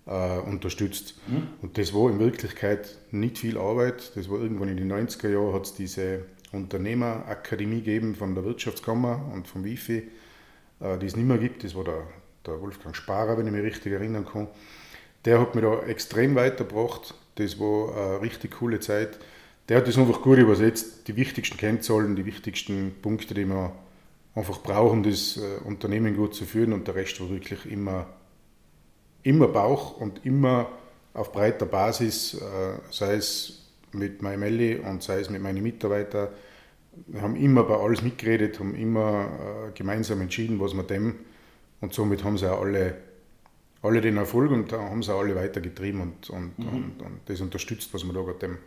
äh, 0.09 0.39
unterstützt. 0.39 1.15
Mhm. 1.29 1.49
Und 1.63 1.79
das 1.79 1.95
war 1.95 2.11
in 2.11 2.19
Wirklichkeit 2.19 2.99
nicht 3.11 3.39
viel 3.39 3.59
Arbeit. 3.59 4.13
Das 4.17 4.29
war 4.31 4.41
irgendwann 4.41 4.69
in 4.69 4.77
den 4.77 4.91
90er 4.91 5.29
Jahren, 5.29 5.55
hat 5.55 5.67
es 5.67 5.75
diese 5.75 6.25
Unternehmerakademie 6.53 7.83
gegeben 7.83 8.15
von 8.15 8.35
der 8.35 8.45
Wirtschaftskammer 8.45 9.31
und 9.33 9.47
vom 9.47 9.65
WIFI, 9.65 10.09
äh, 10.81 10.99
die 10.99 11.07
es 11.07 11.17
nicht 11.17 11.27
mehr 11.27 11.39
gibt. 11.39 11.65
Das 11.65 11.75
war 11.75 11.85
der, 11.85 12.03
der 12.47 12.61
Wolfgang 12.61 12.97
Sparer, 12.97 13.39
wenn 13.39 13.47
ich 13.47 13.53
mich 13.53 13.63
richtig 13.63 13.93
erinnern 13.93 14.27
kann. 14.27 14.49
Der 15.25 15.41
hat 15.41 15.55
mich 15.55 15.65
da 15.65 15.83
extrem 15.83 16.35
weitergebracht. 16.35 17.15
Das 17.35 17.61
war 17.61 17.97
eine 17.97 18.23
richtig 18.23 18.53
coole 18.59 18.81
Zeit 18.81 19.19
der 19.69 19.79
hat 19.79 19.89
das 19.89 19.99
einfach 19.99 20.23
gut 20.23 20.39
übersetzt. 20.39 21.09
Die 21.09 21.17
wichtigsten 21.17 21.57
Kennzahlen, 21.57 22.17
die 22.17 22.25
wichtigsten 22.25 22.95
Punkte, 23.03 23.35
die 23.35 23.45
wir 23.45 23.73
einfach 24.35 24.63
brauchen, 24.63 25.03
das 25.03 25.37
äh, 25.37 25.65
Unternehmen 25.65 26.17
gut 26.17 26.35
zu 26.35 26.45
führen 26.45 26.73
und 26.73 26.87
der 26.87 26.95
Rest 26.95 27.21
war 27.21 27.29
wirklich 27.29 27.71
immer, 27.71 28.07
immer 29.23 29.49
Bauch 29.49 30.01
und 30.01 30.25
immer 30.25 30.69
auf 31.15 31.33
breiter 31.33 31.67
Basis, 31.67 32.35
äh, 32.35 32.79
sei 32.91 33.15
es 33.15 33.69
mit 33.93 34.23
MyMelli 34.23 34.77
und 34.77 35.03
sei 35.03 35.21
es 35.21 35.31
mit 35.31 35.43
meinen 35.43 35.63
Mitarbeitern. 35.63 36.29
Wir 37.07 37.23
haben 37.23 37.37
immer 37.37 37.65
bei 37.65 37.77
alles 37.77 38.03
mitgeredet, 38.03 38.59
haben 38.59 38.75
immer 38.75 39.69
äh, 39.69 39.73
gemeinsam 39.73 40.21
entschieden, 40.21 40.61
was 40.61 40.75
wir 40.75 40.83
dem 40.83 41.17
und 41.81 41.95
somit 41.95 42.25
haben 42.25 42.39
sie 42.39 42.51
auch 42.51 42.61
alle, 42.61 42.97
alle 43.83 44.01
den 44.01 44.17
Erfolg 44.17 44.51
und 44.51 44.73
haben 44.73 45.03
sie 45.03 45.13
auch 45.13 45.21
alle 45.21 45.35
weitergetrieben 45.35 46.01
und, 46.01 46.31
und, 46.31 46.59
mhm. 46.59 46.69
und, 46.69 47.03
und 47.03 47.21
das 47.27 47.41
unterstützt, 47.41 47.93
was 47.95 48.05
wir 48.05 48.13
da 48.13 48.23
gerade 48.23 48.39
dem 48.39 48.59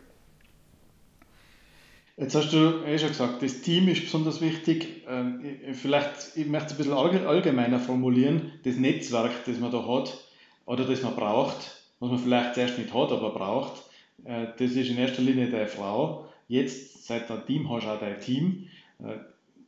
Jetzt 2.18 2.34
hast 2.34 2.52
du 2.52 2.84
eh 2.86 2.98
schon 2.98 3.08
gesagt, 3.08 3.42
das 3.42 3.62
Team 3.62 3.88
ist 3.88 4.02
besonders 4.02 4.42
wichtig. 4.42 5.02
Ähm, 5.08 5.40
vielleicht, 5.72 6.36
ich 6.36 6.46
möchte 6.46 6.66
es 6.66 6.72
ein 6.72 6.76
bisschen 6.76 7.26
allgemeiner 7.26 7.80
formulieren, 7.80 8.52
das 8.64 8.76
Netzwerk, 8.76 9.32
das 9.46 9.58
man 9.58 9.72
da 9.72 9.84
hat 9.86 10.22
oder 10.66 10.84
das 10.84 11.02
man 11.02 11.16
braucht, 11.16 11.82
was 12.00 12.10
man 12.10 12.18
vielleicht 12.18 12.54
zuerst 12.54 12.78
nicht 12.78 12.92
hat, 12.92 13.12
aber 13.12 13.30
braucht, 13.30 13.82
äh, 14.24 14.46
das 14.58 14.72
ist 14.72 14.90
in 14.90 14.98
erster 14.98 15.22
Linie 15.22 15.50
deine 15.50 15.66
Frau. 15.66 16.28
Jetzt, 16.48 17.06
seit 17.06 17.28
du 17.28 17.34
ein 17.34 17.46
Team 17.46 17.70
hast, 17.70 17.86
auch 17.86 18.00
dein 18.00 18.20
Team. 18.20 18.68
Äh, 19.00 19.18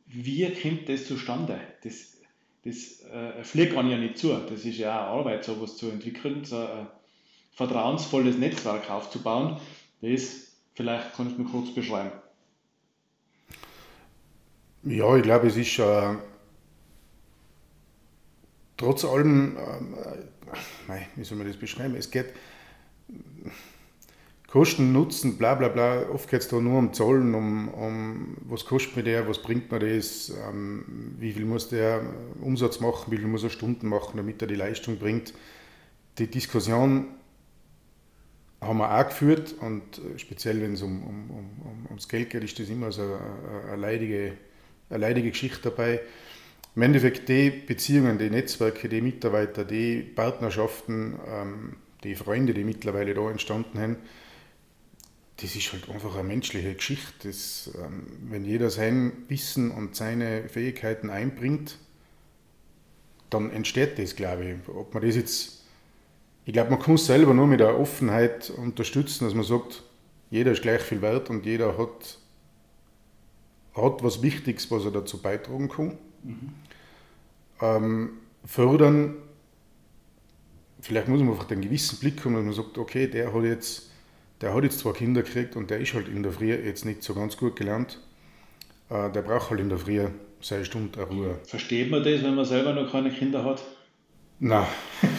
wie 0.07 0.47
kommt 0.53 0.87
das 0.87 1.07
zustande? 1.07 1.59
Das, 1.83 2.17
das 2.63 3.01
äh, 3.11 3.43
fliegt 3.43 3.75
einem 3.75 3.91
ja 3.91 3.97
nicht 3.97 4.17
zu. 4.17 4.33
Das 4.49 4.65
ist 4.65 4.77
ja 4.77 5.09
auch 5.09 5.19
Arbeit, 5.19 5.43
sowas 5.43 5.77
zu 5.77 5.89
entwickeln, 5.89 6.45
so 6.45 6.57
eine 6.57 6.87
vertrauensvolles 7.53 8.37
Netzwerk 8.37 8.89
aufzubauen. 8.89 9.57
Das 10.01 10.57
vielleicht 10.73 11.13
kannst 11.15 11.37
du 11.37 11.43
mir 11.43 11.49
kurz 11.49 11.73
beschreiben. 11.73 12.11
Ja, 14.83 15.15
ich 15.15 15.23
glaube, 15.23 15.47
es 15.47 15.57
ist 15.57 15.79
äh, 15.79 16.15
trotz 18.77 19.05
allem, 19.05 19.57
äh, 19.57 20.99
wie 21.15 21.23
soll 21.23 21.37
man 21.37 21.47
das 21.47 21.57
beschreiben, 21.57 21.95
es 21.95 22.11
geht 22.11 22.27
Kosten, 24.47 24.93
Nutzen, 24.93 25.37
bla 25.37 25.55
bla 25.55 25.67
bla, 25.67 26.09
oft 26.09 26.29
geht 26.29 26.41
es 26.41 26.47
da 26.47 26.61
nur 26.61 26.79
um 26.79 26.93
Zahlen, 26.93 27.35
um, 27.35 27.67
um 27.69 28.37
was 28.41 28.65
kostet 28.65 28.95
mir 28.95 29.03
der, 29.03 29.27
was 29.27 29.41
bringt 29.41 29.69
mir 29.69 29.79
das, 29.79 30.31
ähm, 30.47 31.15
wie 31.19 31.33
viel 31.33 31.45
muss 31.45 31.67
der 31.67 32.01
Umsatz 32.39 32.79
machen, 32.79 33.11
wie 33.11 33.17
viel 33.17 33.27
muss 33.27 33.43
er 33.43 33.49
Stunden 33.49 33.89
machen, 33.89 34.15
damit 34.15 34.41
er 34.41 34.47
die 34.47 34.55
Leistung 34.55 34.97
bringt. 34.97 35.33
Die 36.19 36.27
Diskussion 36.27 37.07
haben 38.61 38.77
wir 38.77 38.97
auch 38.97 39.07
geführt 39.07 39.55
und 39.59 39.83
speziell 40.15 40.61
wenn 40.61 40.73
es 40.73 40.81
um, 40.81 41.03
um, 41.03 41.29
um, 41.29 41.85
ums 41.87 42.07
Geld 42.07 42.29
geht, 42.29 42.43
ist 42.43 42.57
das 42.57 42.69
immer 42.69 42.93
so 42.93 43.01
eine, 43.01 43.71
eine 43.71 43.81
leidige 43.81 44.37
eine 44.89 44.99
leidige 44.99 45.31
Geschichte 45.31 45.69
dabei. 45.69 45.99
Im 46.75 46.81
Endeffekt 46.81 47.29
die 47.29 47.49
Beziehungen, 47.51 48.17
die 48.17 48.29
Netzwerke, 48.29 48.89
die 48.89 49.01
Mitarbeiter, 49.01 49.63
die 49.63 50.01
Partnerschaften, 50.01 51.17
ähm, 51.25 51.77
die 52.03 52.15
Freunde, 52.15 52.53
die 52.53 52.65
mittlerweile 52.65 53.13
da 53.13 53.31
entstanden 53.31 53.77
sind, 53.77 53.97
das 55.37 55.55
ist 55.55 55.71
halt 55.71 55.89
einfach 55.89 56.15
eine 56.15 56.27
menschliche 56.27 56.73
Geschichte. 56.73 57.27
Das, 57.27 57.71
ähm, 57.75 58.07
wenn 58.29 58.43
jeder 58.43 58.69
sein 58.69 59.13
Wissen 59.29 59.71
und 59.71 59.95
seine 59.95 60.49
Fähigkeiten 60.49 61.09
einbringt, 61.09 61.77
dann 63.29 63.51
entsteht 63.51 63.97
das, 63.97 64.15
glaube 64.15 64.45
ich. 64.45 64.69
Ob 64.69 64.93
man 64.93 65.03
das 65.03 65.15
jetzt, 65.15 65.63
ich 66.45 66.53
glaube, 66.53 66.71
man 66.71 66.79
kann 66.79 66.95
es 66.95 67.05
selber 67.05 67.33
nur 67.33 67.47
mit 67.47 67.61
der 67.61 67.79
Offenheit 67.79 68.49
unterstützen, 68.49 69.25
dass 69.25 69.33
man 69.33 69.43
sagt, 69.45 69.83
jeder 70.29 70.51
ist 70.51 70.61
gleich 70.61 70.81
viel 70.81 71.01
wert 71.01 71.29
und 71.29 71.45
jeder 71.45 71.77
hat 71.77 72.17
hat 73.75 74.03
was 74.03 74.21
Wichtiges, 74.21 74.69
was 74.71 74.85
er 74.85 74.91
dazu 74.91 75.21
beitragen 75.21 75.69
kann. 75.69 75.97
Mhm. 76.23 76.53
Ähm, 77.61 78.09
fördern, 78.45 79.15
vielleicht 80.79 81.07
muss 81.07 81.19
man 81.19 81.29
einfach 81.31 81.45
den 81.45 81.61
gewissen 81.61 81.99
Blick 81.99 82.23
haben, 82.23 82.35
dass 82.35 82.43
man 82.43 82.53
sagt, 82.53 82.77
okay, 82.77 83.07
der 83.07 83.33
hat 83.33 83.43
jetzt, 83.43 83.91
der 84.41 84.53
hat 84.53 84.63
jetzt 84.63 84.79
zwei 84.79 84.91
Kinder 84.91 85.23
gekriegt 85.23 85.55
und 85.55 85.69
der 85.69 85.79
ist 85.79 85.93
halt 85.93 86.07
in 86.07 86.23
der 86.23 86.31
Früh 86.31 86.53
jetzt 86.53 86.85
nicht 86.85 87.03
so 87.03 87.13
ganz 87.13 87.37
gut 87.37 87.55
gelernt. 87.55 87.99
Äh, 88.89 89.11
der 89.11 89.21
braucht 89.21 89.49
halt 89.49 89.59
in 89.59 89.69
der 89.69 89.77
Früh 89.77 90.07
seine 90.41 90.65
Stunde 90.65 91.01
Ruhe. 91.03 91.39
Versteht 91.43 91.89
man 91.89 92.03
das, 92.03 92.23
wenn 92.23 92.35
man 92.35 92.45
selber 92.45 92.73
noch 92.73 92.91
keine 92.91 93.09
Kinder 93.09 93.43
hat? 93.43 93.63
Nein, 94.39 94.67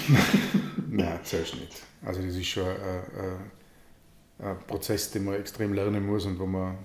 nein, 0.91 1.19
zuerst 1.23 1.55
nicht. 1.55 1.83
Also 2.05 2.23
das 2.23 2.37
ist 2.37 2.47
schon 2.47 2.67
ein, 2.67 3.03
ein, 3.19 4.47
ein 4.47 4.59
Prozess, 4.67 5.11
den 5.11 5.25
man 5.25 5.35
extrem 5.35 5.73
lernen 5.73 6.07
muss 6.07 6.27
und 6.27 6.39
wo 6.39 6.47
man 6.47 6.77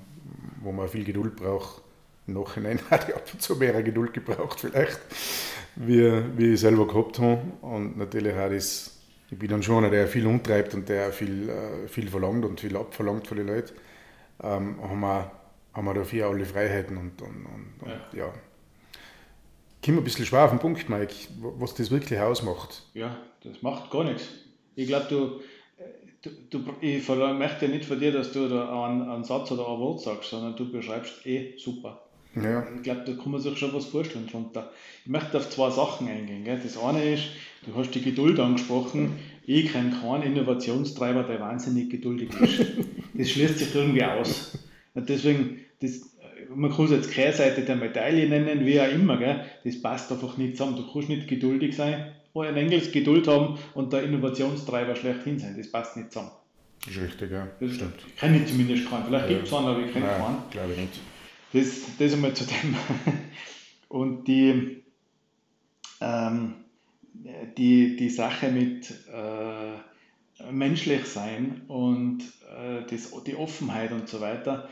wo 0.61 0.71
man 0.71 0.87
viel 0.87 1.03
Geduld 1.03 1.35
braucht. 1.35 1.81
Im 2.27 2.35
Nachhinein 2.35 2.79
hatte 2.89 3.11
ich 3.11 3.15
ab 3.15 3.23
und 3.33 3.41
zu 3.41 3.55
mehr 3.55 3.81
Geduld 3.83 4.13
gebraucht, 4.13 4.59
vielleicht, 4.59 4.99
wie, 5.75 6.21
wie 6.37 6.53
ich 6.53 6.59
selber 6.59 6.87
gehabt 6.87 7.19
habe. 7.19 7.41
Und 7.61 7.97
natürlich 7.97 8.35
auch 8.35 8.49
das, 8.49 8.99
ich 9.29 9.37
bin 9.37 9.49
dann 9.49 9.63
schon 9.63 9.83
einer, 9.83 9.89
der 9.91 10.07
viel 10.07 10.25
umtreibt 10.25 10.73
und 10.73 10.87
der 10.87 11.11
viel, 11.11 11.49
äh, 11.49 11.87
viel 11.87 12.07
verlangt 12.07 12.45
und 12.45 12.59
viel 12.59 12.75
abverlangt 12.75 13.27
von 13.27 13.37
den 13.37 13.47
Leuten. 13.47 13.73
Ähm, 14.43 14.81
haben, 14.81 14.99
wir, 14.99 15.31
haben 15.73 15.85
wir 15.85 15.93
dafür 15.93 16.27
alle 16.27 16.45
Freiheiten 16.45 16.97
und, 16.97 17.21
und, 17.21 17.45
und, 17.45 17.87
ja. 17.87 17.93
und 17.93 18.17
ja. 18.17 18.33
Kommen 19.83 19.97
ein 19.97 20.03
bisschen 20.03 20.25
schwer 20.25 20.43
auf 20.43 20.51
den 20.51 20.59
Punkt, 20.59 20.89
Mike, 20.89 21.15
was 21.39 21.73
das 21.73 21.89
wirklich 21.89 22.19
ausmacht. 22.19 22.83
Ja, 22.93 23.17
das 23.43 23.63
macht 23.63 23.89
gar 23.89 24.03
nichts. 24.03 24.27
Ich 24.75 24.87
glaube, 24.87 25.07
du, 25.09 25.41
du, 26.21 26.29
du, 26.49 26.63
ich 26.81 27.07
möchte 27.07 27.67
nicht 27.67 27.85
von 27.85 27.99
dir, 27.99 28.11
dass 28.11 28.31
du 28.31 28.47
da 28.47 28.85
einen, 28.85 29.01
einen 29.09 29.23
Satz 29.23 29.51
oder 29.51 29.67
ein 29.67 29.79
Wort 29.79 30.01
sagst, 30.01 30.29
sondern 30.29 30.55
du 30.55 30.71
beschreibst 30.71 31.25
eh 31.25 31.53
super. 31.57 32.01
Ja. 32.35 32.65
Ich 32.75 32.83
glaube, 32.83 33.01
da 33.05 33.13
kann 33.13 33.31
man 33.31 33.41
sich 33.41 33.57
schon 33.57 33.73
was 33.73 33.85
vorstellen 33.85 34.27
drunter. 34.27 34.71
Ich 35.03 35.11
möchte 35.11 35.37
auf 35.37 35.49
zwei 35.49 35.69
Sachen 35.69 36.07
eingehen. 36.07 36.45
Gell. 36.45 36.59
Das 36.63 36.77
eine 36.77 37.13
ist, 37.13 37.23
du 37.65 37.75
hast 37.75 37.91
die 37.91 38.01
Geduld 38.01 38.39
angesprochen. 38.39 39.19
Ich 39.45 39.73
kenne 39.73 39.91
keinen 40.01 40.23
Innovationstreiber, 40.23 41.23
der 41.23 41.41
wahnsinnig 41.41 41.89
geduldig 41.89 42.29
ist. 42.39 42.65
das 43.13 43.29
schließt 43.29 43.59
sich 43.59 43.75
irgendwie 43.75 44.05
aus. 44.05 44.57
Und 44.93 45.09
deswegen, 45.09 45.59
das, 45.81 46.15
man 46.55 46.71
kann 46.71 46.85
es 46.85 46.91
jetzt 46.91 47.11
Kehrseite 47.11 47.63
der 47.63 47.75
Medaille 47.75 48.29
nennen, 48.29 48.65
wie 48.65 48.79
auch 48.79 48.91
immer. 48.91 49.17
Gell. 49.17 49.43
Das 49.65 49.81
passt 49.81 50.09
einfach 50.11 50.37
nicht 50.37 50.55
zusammen. 50.55 50.77
Du 50.77 50.89
kannst 50.89 51.09
nicht 51.09 51.27
geduldig 51.27 51.75
sein 51.75 52.13
wo 52.33 52.41
ein 52.41 52.55
Engels 52.55 52.91
Geduld 52.91 53.27
haben 53.27 53.57
und 53.73 53.93
der 53.93 54.03
Innovationstreiber 54.03 54.95
schlechthin 54.95 55.39
sein. 55.39 55.55
Das 55.57 55.71
passt 55.71 55.97
nicht 55.97 56.11
zusammen. 56.11 56.31
Das 56.85 56.95
ist 56.95 57.01
richtig, 57.01 57.31
ja. 57.31 57.47
Das 57.59 57.73
stimmt. 57.73 57.95
Ich 58.07 58.15
kenne 58.15 58.45
zumindest 58.45 58.89
keinen. 58.89 59.05
Vielleicht 59.05 59.29
ja. 59.29 59.35
gibt 59.35 59.47
es 59.47 59.53
einen, 59.53 59.67
aber 59.67 59.79
ich 59.85 59.93
kenne 59.93 60.07
keinen. 60.07 60.50
glaube 60.50 60.73
ich 60.73 60.79
nicht. 60.79 61.00
Das, 61.53 61.97
das 61.97 62.13
einmal 62.13 62.33
zu 62.33 62.45
dem. 62.45 62.75
Und 63.89 64.25
die, 64.27 64.83
ähm, 66.00 66.53
die, 67.57 67.97
die 67.97 68.09
Sache 68.09 68.50
mit 68.50 68.89
äh, 69.13 70.51
menschlich 70.51 71.05
sein 71.05 71.63
und 71.67 72.21
äh, 72.57 72.83
das, 72.89 73.11
die 73.25 73.35
Offenheit 73.35 73.91
und 73.91 74.07
so 74.07 74.21
weiter, 74.21 74.69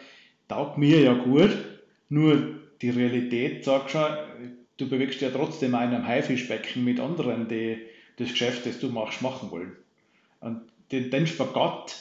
taugt 0.48 0.78
mir 0.78 1.01
ja 1.01 1.13
gut. 1.13 1.51
Nur 2.08 2.60
die 2.82 2.89
Realität 2.89 3.66
sagt 3.66 3.92
schon, 3.92 4.10
du 4.80 4.88
bewegst 4.88 5.22
ja 5.22 5.30
trotzdem 5.30 5.76
einem 5.76 6.08
Haifischbecken 6.08 6.84
mit 6.84 7.00
anderen, 7.00 7.48
die 7.48 7.78
das 8.18 8.30
Geschäft, 8.30 8.66
das 8.66 8.80
du 8.80 8.90
machst, 8.90 9.22
machen 9.22 9.52
wollen. 9.52 9.76
Und 10.40 10.62
den, 10.92 11.12
den 11.12 11.28
Spagat, 11.28 11.96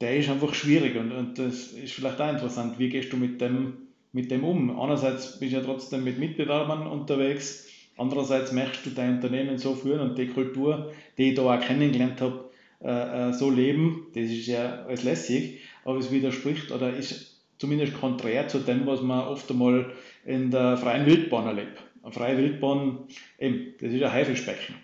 der 0.00 0.16
ist 0.16 0.30
einfach 0.30 0.54
schwierig 0.54 0.96
und, 0.96 1.12
und 1.12 1.38
das 1.38 1.72
ist 1.72 1.92
vielleicht 1.92 2.20
auch 2.20 2.30
interessant. 2.30 2.78
Wie 2.78 2.88
gehst 2.88 3.12
du 3.12 3.16
mit 3.16 3.40
dem, 3.40 3.88
mit 4.12 4.30
dem 4.30 4.44
um? 4.44 4.80
Einerseits 4.80 5.38
bist 5.38 5.52
du 5.52 5.56
ja 5.58 5.64
trotzdem 5.64 6.04
mit 6.04 6.18
Mitbewerbern 6.18 6.86
unterwegs, 6.86 7.68
andererseits 7.96 8.52
möchtest 8.52 8.86
du 8.86 8.90
dein 8.90 9.16
Unternehmen 9.16 9.58
so 9.58 9.74
führen 9.74 10.00
und 10.00 10.18
die 10.18 10.28
Kultur, 10.28 10.92
die 11.18 11.30
ich 11.30 11.34
da 11.34 11.42
auch 11.42 11.60
kennengelernt 11.60 12.20
habe, 12.20 12.48
äh, 12.80 13.30
äh, 13.30 13.32
so 13.32 13.50
leben. 13.50 14.06
Das 14.14 14.30
ist 14.30 14.46
ja 14.46 14.84
alles 14.84 15.02
lässig, 15.02 15.60
aber 15.84 15.98
es 15.98 16.12
widerspricht 16.12 16.70
oder 16.70 16.94
ist 16.94 17.42
zumindest 17.58 17.98
konträr 18.00 18.46
zu 18.46 18.60
dem, 18.60 18.86
was 18.86 19.02
man 19.02 19.26
oft 19.26 19.50
einmal 19.50 19.92
in 20.24 20.50
der 20.52 20.76
freien 20.76 21.06
Wildbahn 21.06 21.46
erlebt. 21.46 21.82
Eine 22.08 22.14
freie 22.14 22.38
Wildbahn, 22.38 23.00
eben, 23.38 23.74
das 23.78 23.92
ist 23.92 24.02
ein 24.02 24.10
Haifischbecken. 24.10 24.76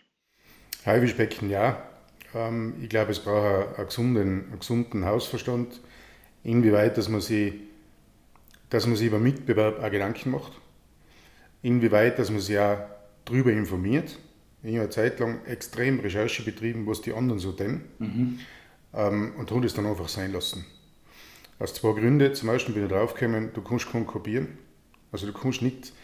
Haifischbecken, 0.85 1.49
ja. 1.49 1.83
Ähm, 2.35 2.75
ich 2.83 2.91
glaube, 2.91 3.13
es 3.13 3.21
braucht 3.21 3.79
einen 3.79 3.87
gesunden, 3.87 4.45
einen 4.51 4.59
gesunden 4.59 5.07
Hausverstand, 5.07 5.81
inwieweit, 6.43 6.99
dass 6.99 7.09
man 7.09 7.23
sich, 7.23 7.55
dass 8.69 8.87
man 8.87 8.97
sich 8.97 9.07
über 9.07 9.19
Mitbewerb 9.19 9.83
auch 9.83 9.91
Gedanken 9.91 10.33
macht, 10.33 10.53
inwieweit, 11.63 12.19
dass 12.19 12.31
man 12.31 12.41
sich 12.41 12.59
auch 12.59 12.77
darüber 13.25 13.53
informiert. 13.53 14.19
Ich 14.63 14.73
habe 14.73 14.81
eine 14.81 14.91
Zeit 14.91 15.19
lang 15.19 15.47
extrem 15.47 16.01
Recherche 16.01 16.43
betrieben, 16.43 16.87
was 16.87 17.01
die 17.01 17.15
anderen 17.15 17.39
so 17.39 17.53
tun 17.53 17.85
mhm. 18.01 18.39
ähm, 18.93 19.33
und 19.39 19.51
habe 19.51 19.63
das 19.63 19.73
dann 19.73 19.87
einfach 19.87 20.09
sein 20.09 20.31
lassen. 20.33 20.67
Aus 21.59 21.73
zwei 21.73 21.99
Gründen. 21.99 22.35
Zum 22.35 22.49
Beispiel 22.49 22.75
bin 22.75 22.85
ich 22.85 22.91
draufgekommen, 22.91 23.51
du 23.55 23.63
kannst 23.63 23.91
kaum 23.91 24.07
kopieren. 24.07 24.59
Also 25.11 25.27
du 25.27 25.33
kannst 25.33 25.63
nicht 25.63 25.95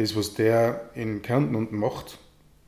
das, 0.00 0.16
was 0.16 0.32
der 0.34 0.90
in 0.94 1.20
Kärnten 1.20 1.54
unten 1.54 1.76
macht 1.76 2.18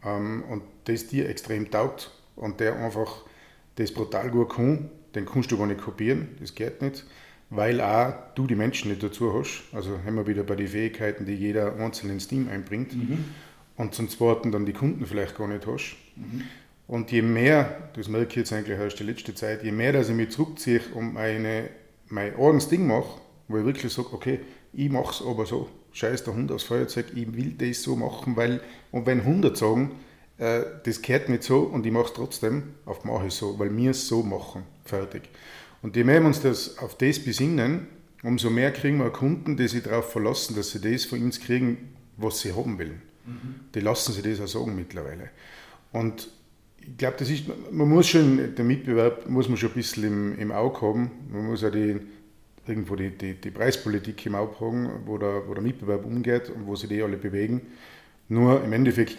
ähm, 0.05 0.45
und 0.51 0.63
das 0.85 1.07
dir 1.07 1.29
extrem 1.31 1.71
taugt 1.71 2.11
und 2.37 2.61
der 2.61 2.77
einfach 2.77 3.23
das 3.77 3.93
brutal 3.93 4.31
gut 4.31 4.55
kann, 4.55 4.91
den 5.15 5.25
kannst 5.25 5.51
du 5.51 5.57
gar 5.57 5.67
nicht 5.67 5.81
kopieren, 5.81 6.29
das 6.41 6.55
geht 6.55 6.83
nicht, 6.83 7.07
weil 7.49 7.81
auch 7.81 8.13
du 8.35 8.47
die 8.47 8.55
Menschen 8.55 8.91
nicht 8.91 9.03
dazu 9.03 9.33
hast. 9.33 9.63
Also 9.73 9.99
haben 10.05 10.17
wir 10.17 10.27
wieder 10.27 10.43
bei 10.43 10.57
den 10.57 10.69
Fähigkeiten, 10.69 11.25
die 11.25 11.35
jeder 11.35 11.77
einzelne 11.77 12.13
ins 12.13 12.29
Team 12.29 12.49
einbringt. 12.51 12.95
Mhm. 12.95 13.25
Und 13.77 13.95
zum 13.95 14.11
Zweiten 14.11 14.53
dann 14.53 14.67
die 14.67 14.75
Kunden 14.75 15.07
vielleicht 15.07 15.37
gar 15.37 15.49
nicht 15.49 15.67
hast. 15.67 15.97
Mhm. 16.17 16.43
Und 16.87 17.11
je 17.11 17.23
mehr, 17.23 17.91
das 17.97 18.09
merke 18.09 18.29
ich 18.29 18.37
jetzt 18.37 18.53
eigentlich 18.53 18.79
erst 18.79 19.01
die 19.01 19.05
letzte 19.05 19.35
Zeit, 19.35 19.65
je 19.65 19.73
mehr, 19.73 19.93
dass 19.93 20.11
ich 20.11 20.15
mich 20.15 20.31
zurückziehe 20.31 20.83
und 20.95 21.15
meine, 21.15 21.71
mein 22.09 22.35
eigenes 22.37 22.69
Ding 22.69 22.87
mache, 22.87 23.21
wo 23.49 23.59
ich 23.59 23.65
wirklich 23.65 23.93
sage, 23.93 24.13
okay, 24.13 24.41
ich 24.75 24.91
mache 24.91 25.13
es 25.13 25.27
aber 25.27 25.47
so 25.47 25.69
scheiß 25.93 26.25
der 26.25 26.35
Hund 26.35 26.51
aufs 26.53 26.65
Feuerzeug, 26.65 27.07
ich 27.15 27.35
will 27.37 27.55
das 27.57 27.83
so 27.83 27.97
machen, 27.97 28.37
weil, 28.37 28.61
und 28.91 29.07
wenn 29.07 29.21
100 29.21 29.57
sagen, 29.57 29.93
äh, 30.39 30.63
das 30.85 31.03
gehört 31.03 31.29
nicht 31.29 31.43
so 31.43 31.61
und 31.61 31.87
ich 31.87 31.93
mache 31.93 32.07
es 32.07 32.13
trotzdem, 32.15 32.75
auf 32.87 33.05
mache 33.05 33.27
ich 33.27 33.35
so, 33.35 33.59
weil 33.59 33.75
wir 33.77 33.91
es 33.91 34.09
so 34.09 34.23
machen, 34.23 34.63
fertig. 34.85 35.23
Und 35.83 35.97
je 35.97 36.05
mehr 36.05 36.21
wir 36.21 36.27
uns 36.29 36.41
das, 36.41 36.79
auf 36.79 36.97
das 36.97 37.19
besinnen, 37.19 37.87
umso 38.23 38.51
mehr 38.51 38.73
kriegen 38.73 38.99
wir 38.99 39.11
Kunden, 39.11 39.57
die 39.57 39.69
sich 39.69 39.83
darauf 39.83 40.13
verlassen, 40.13 40.55
dass 40.55 40.71
sie 40.71 40.81
das 40.81 41.05
von 41.05 41.23
uns 41.23 41.41
kriegen, 41.41 41.95
was 42.17 42.41
sie 42.41 42.53
haben 42.53 42.79
wollen. 42.79 43.03
Mhm. 43.27 43.55
Die 43.75 43.81
lassen 43.81 44.13
sich 44.13 44.23
das 44.23 44.41
auch 44.41 44.61
sagen 44.61 44.77
mittlerweile. 44.77 45.31
Und 45.93 46.29
ich 46.81 46.97
glaube, 46.97 47.17
das 47.19 47.31
ist, 47.31 47.45
man 47.71 47.89
muss 47.89 48.09
schon, 48.09 48.55
den 48.55 48.67
Mitbewerb 48.67 49.29
muss 49.29 49.49
man 49.49 49.57
schon 49.57 49.71
ein 49.71 49.75
bisschen 49.75 50.05
im, 50.05 50.39
im 50.39 50.53
Auge 50.53 50.81
haben. 50.81 51.11
Man 51.31 51.47
muss 51.47 51.63
auch 51.63 51.71
die, 51.71 52.01
irgendwo 52.67 52.97
die, 52.97 53.11
die, 53.11 53.35
die 53.35 53.51
Preispolitik 53.51 54.25
im 54.27 54.35
Auge 54.35 54.61
haben, 54.61 54.89
wo 55.07 55.19
der, 55.19 55.49
wo 55.49 55.55
der 55.55 55.63
Mitbewerb 55.63 56.05
umgeht 56.05 56.51
und 56.51 56.67
wo 56.67 56.77
sich 56.77 56.89
die 56.89 57.03
alle 57.03 57.17
bewegen. 57.17 57.63
Nur 58.29 58.63
im 58.63 58.73
Endeffekt 58.73 59.19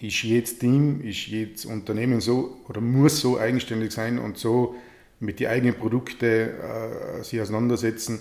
ist 0.00 0.22
jedes 0.22 0.58
Team, 0.58 1.00
ist 1.02 1.26
jedes 1.26 1.64
Unternehmen 1.66 2.20
so 2.20 2.58
oder 2.68 2.80
muss 2.80 3.20
so 3.20 3.38
eigenständig 3.38 3.92
sein 3.92 4.18
und 4.18 4.38
so 4.38 4.74
mit 5.20 5.38
den 5.38 5.48
eigenen 5.48 5.74
Produkten 5.74 6.24
äh, 6.24 7.22
sich 7.22 7.40
auseinandersetzen. 7.40 8.20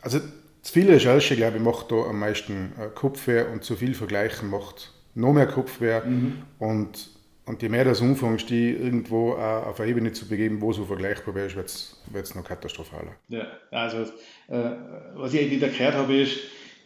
Also 0.00 0.20
zu 0.62 0.72
viel 0.72 0.90
Recherche, 0.90 1.36
glaube 1.36 1.58
ich, 1.58 1.62
macht 1.62 1.92
da 1.92 1.96
am 1.96 2.18
meisten 2.18 2.72
äh, 2.78 2.88
Kopfweh 2.94 3.44
und 3.52 3.62
zu 3.62 3.76
viel 3.76 3.94
Vergleichen 3.94 4.48
macht 4.48 4.92
noch 5.14 5.32
mehr 5.32 5.46
Kopfweh. 5.46 6.00
Mhm. 6.04 6.42
Und, 6.58 7.10
und 7.44 7.62
je 7.62 7.68
mehr 7.68 7.84
das 7.84 8.00
umfängst, 8.00 8.48
die 8.50 8.70
irgendwo 8.70 9.34
äh, 9.34 9.40
auf 9.40 9.80
eine 9.80 9.90
Ebene 9.90 10.12
zu 10.12 10.28
begeben, 10.28 10.60
wo 10.60 10.72
so 10.72 10.84
vergleichbar 10.84 11.34
wäre, 11.34 11.54
wird 11.54 11.68
es 11.68 12.34
noch 12.34 12.44
katastrophaler. 12.44 13.14
Ja, 13.28 13.46
also 13.70 14.02
äh, 14.48 14.70
was 15.14 15.34
ich 15.34 15.50
wieder 15.50 15.68
gehört 15.68 15.94
habe, 15.94 16.16
ist, 16.20 16.38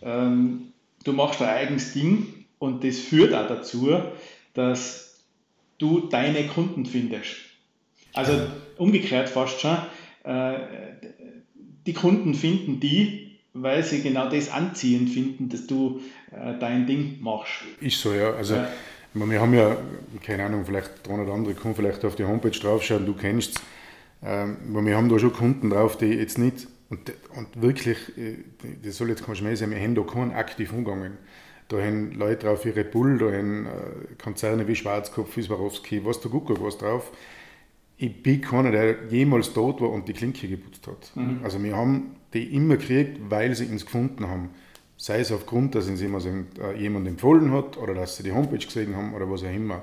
ähm, 0.02 0.72
du 1.04 1.12
machst 1.12 1.40
dein 1.40 1.48
eigenes 1.48 1.92
Ding 1.92 2.46
und 2.58 2.84
das 2.84 2.98
führt 2.98 3.34
auch 3.34 3.48
dazu, 3.48 3.98
dass 4.54 5.24
du 5.78 6.08
deine 6.08 6.46
Kunden 6.46 6.86
findest. 6.86 7.36
Also 8.14 8.32
umgekehrt 8.78 9.28
fast 9.28 9.60
schon, 9.60 9.76
äh, 10.24 10.54
die 11.86 11.92
Kunden 11.92 12.34
finden 12.34 12.80
die, 12.80 13.38
weil 13.52 13.82
sie 13.84 14.02
genau 14.02 14.28
das 14.28 14.50
anziehend 14.50 15.10
finden, 15.10 15.48
dass 15.48 15.66
du 15.66 16.00
äh, 16.30 16.58
dein 16.58 16.86
Ding 16.86 17.18
machst. 17.20 17.62
Ist 17.80 18.00
so, 18.00 18.12
ja. 18.12 18.32
Also, 18.32 18.54
ja. 18.56 18.68
Wir 19.14 19.40
haben 19.40 19.54
ja, 19.54 19.76
keine 20.24 20.44
Ahnung, 20.44 20.64
vielleicht 20.66 21.06
der 21.06 21.14
eine 21.14 21.24
oder 21.24 21.32
andere 21.32 21.54
kann 21.54 21.74
vielleicht 21.74 22.04
auf 22.04 22.16
die 22.16 22.24
Homepage 22.24 22.50
draufschauen, 22.50 23.06
du 23.06 23.14
kennst 23.14 23.56
es. 23.56 23.62
Ähm, 24.22 24.56
wir 24.68 24.96
haben 24.96 25.08
da 25.08 25.18
schon 25.18 25.32
Kunden 25.32 25.70
drauf, 25.70 25.96
die 25.96 26.06
jetzt 26.06 26.38
nicht, 26.38 26.68
und, 26.88 27.12
und 27.34 27.60
wirklich, 27.60 27.98
äh, 28.16 28.36
das 28.84 28.96
soll 28.96 29.08
jetzt 29.08 29.24
kein 29.24 29.36
Schmäh 29.36 29.54
sein, 29.54 29.70
wir 29.70 29.80
haben 29.80 29.94
da 29.94 30.02
keinen 30.02 30.32
aktiv 30.32 30.72
umgegangen. 30.72 31.18
Da 31.68 31.78
haben 31.78 32.12
Leute 32.12 32.46
drauf 32.46 32.64
wie 32.64 32.70
Red 32.70 32.92
Bull, 32.92 33.18
da 33.18 33.26
haben 33.26 33.66
äh, 33.66 34.14
Konzerne 34.22 34.68
wie 34.68 34.76
Schwarzkopf, 34.76 35.36
wie 35.36 35.42
Swarovski, 35.42 36.04
was 36.04 36.20
der 36.20 36.30
Gucker 36.30 36.54
was 36.60 36.78
drauf. 36.78 37.10
Ich 37.98 38.22
bin 38.22 38.40
keiner, 38.40 38.70
der 38.70 39.06
jemals 39.08 39.52
dort 39.52 39.80
war 39.80 39.90
und 39.90 40.06
die 40.06 40.12
Klinke 40.12 40.46
geputzt 40.46 40.86
hat. 40.86 41.10
Mhm. 41.16 41.40
Also 41.42 41.62
wir 41.62 41.74
haben 41.74 42.16
die 42.34 42.54
immer 42.54 42.76
gekriegt, 42.76 43.18
weil 43.28 43.54
sie 43.54 43.66
uns 43.66 43.84
gefunden 43.84 44.28
haben. 44.28 44.50
Sei 44.96 45.20
es 45.20 45.30
aufgrund, 45.30 45.74
dass 45.74 45.88
uns 45.88 46.00
jemand, 46.00 46.26
äh, 46.26 46.74
jemand 46.78 47.06
empfohlen 47.06 47.52
hat 47.52 47.76
oder 47.76 47.94
dass 47.94 48.16
sie 48.16 48.22
die 48.22 48.32
Homepage 48.32 48.64
gesehen 48.64 48.96
haben 48.96 49.14
oder 49.14 49.30
was 49.30 49.42
auch 49.42 49.54
immer. 49.54 49.82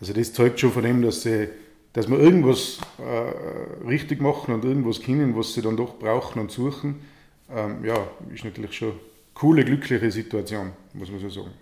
Also 0.00 0.12
das 0.12 0.32
zeugt 0.32 0.58
schon 0.58 0.72
von 0.72 0.82
dem, 0.82 1.02
dass, 1.02 1.22
sie, 1.22 1.48
dass 1.92 2.10
wir 2.10 2.18
irgendwas 2.18 2.78
äh, 2.98 3.86
richtig 3.86 4.20
machen 4.20 4.54
und 4.54 4.64
irgendwas 4.64 5.00
kennen, 5.00 5.36
was 5.36 5.54
sie 5.54 5.62
dann 5.62 5.76
doch 5.76 5.98
brauchen 5.98 6.40
und 6.40 6.50
suchen. 6.50 7.00
Ähm, 7.54 7.84
ja, 7.84 8.08
ist 8.32 8.44
natürlich 8.44 8.72
schon 8.72 8.94
coole, 9.34 9.64
glückliche 9.64 10.10
Situation, 10.10 10.72
muss 10.94 11.10
man 11.10 11.20
so 11.20 11.28
sagen. 11.28 11.52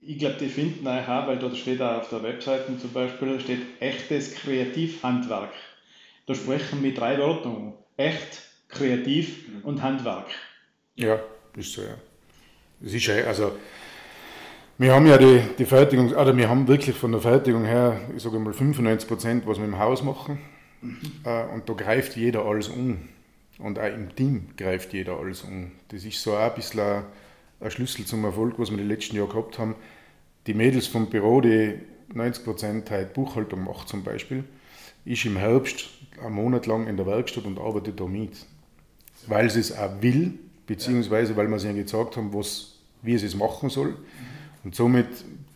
Ich 0.00 0.18
glaube, 0.18 0.36
die 0.38 0.48
finden 0.48 0.86
auch, 0.86 1.26
weil 1.26 1.38
dort 1.38 1.56
steht 1.56 1.80
auch 1.80 2.00
auf 2.00 2.10
der 2.10 2.22
Webseite 2.22 2.76
zum 2.78 2.92
Beispiel, 2.92 3.40
steht 3.40 3.62
echtes 3.80 4.34
Kreativhandwerk. 4.34 5.52
Da 6.26 6.34
sprechen 6.34 6.82
wir 6.82 6.94
drei 6.94 7.18
Wörter 7.18 7.74
Echt, 7.96 8.42
kreativ 8.68 9.46
und 9.62 9.80
Handwerk. 9.80 10.26
Ja, 10.96 11.20
ist 11.56 11.72
so, 11.72 11.82
ja. 11.82 11.96
Es 12.84 12.92
ist 12.92 13.06
ja, 13.06 13.24
also, 13.24 13.52
wir 14.76 14.92
haben 14.92 15.06
ja 15.06 15.16
die, 15.16 15.40
die 15.58 15.64
Fertigung, 15.64 16.12
oder 16.12 16.36
wir 16.36 16.48
haben 16.48 16.66
wirklich 16.66 16.96
von 16.96 17.12
der 17.12 17.20
Fertigung 17.20 17.64
her, 17.64 18.00
ich 18.16 18.22
sage 18.22 18.38
mal 18.38 18.52
95 18.52 19.08
Prozent, 19.08 19.46
was 19.46 19.58
wir 19.58 19.64
im 19.64 19.78
Haus 19.78 20.02
machen. 20.02 20.38
Mhm. 20.82 21.00
Und 21.54 21.68
da 21.68 21.72
greift 21.72 22.16
jeder 22.16 22.44
alles 22.44 22.68
um. 22.68 23.08
Und 23.58 23.78
auch 23.78 23.94
im 23.94 24.14
Team 24.16 24.48
greift 24.56 24.92
jeder 24.92 25.18
alles 25.18 25.42
um. 25.42 25.70
Das 25.88 26.04
ist 26.04 26.20
so 26.20 26.34
auch 26.34 26.40
ein 26.40 26.54
bisschen 26.54 26.80
ein, 26.80 27.04
ein 27.60 27.70
Schlüssel 27.70 28.04
zum 28.04 28.24
Erfolg, 28.24 28.58
was 28.58 28.70
wir 28.70 28.76
die 28.76 28.82
letzten 28.82 29.16
Jahre 29.16 29.28
gehabt 29.28 29.58
haben. 29.58 29.76
Die 30.46 30.54
Mädels 30.54 30.88
vom 30.88 31.08
Büro, 31.08 31.40
die 31.40 31.78
90 32.12 32.44
Prozent 32.44 32.90
halt 32.90 33.14
Buchhaltung 33.14 33.64
macht 33.64 33.88
zum 33.88 34.02
Beispiel, 34.02 34.44
ist 35.04 35.24
im 35.24 35.36
Herbst 35.36 35.88
einen 36.22 36.34
Monat 36.34 36.66
lang 36.66 36.86
in 36.86 36.96
der 36.96 37.06
Werkstatt 37.06 37.44
und 37.44 37.58
arbeitet 37.58 38.00
da 38.00 38.04
mit. 38.04 38.44
Weil 39.26 39.48
sie 39.50 39.60
es 39.60 39.76
auch 39.76 40.02
will, 40.02 40.38
beziehungsweise 40.66 41.36
weil 41.36 41.48
wir 41.48 41.58
sie 41.58 41.68
ihnen 41.68 41.82
gesagt 41.82 42.16
haben, 42.16 42.32
was, 42.32 42.78
wie 43.02 43.18
sie 43.18 43.26
es 43.26 43.34
machen 43.34 43.70
soll. 43.70 43.96
Und 44.64 44.74
somit 44.74 45.06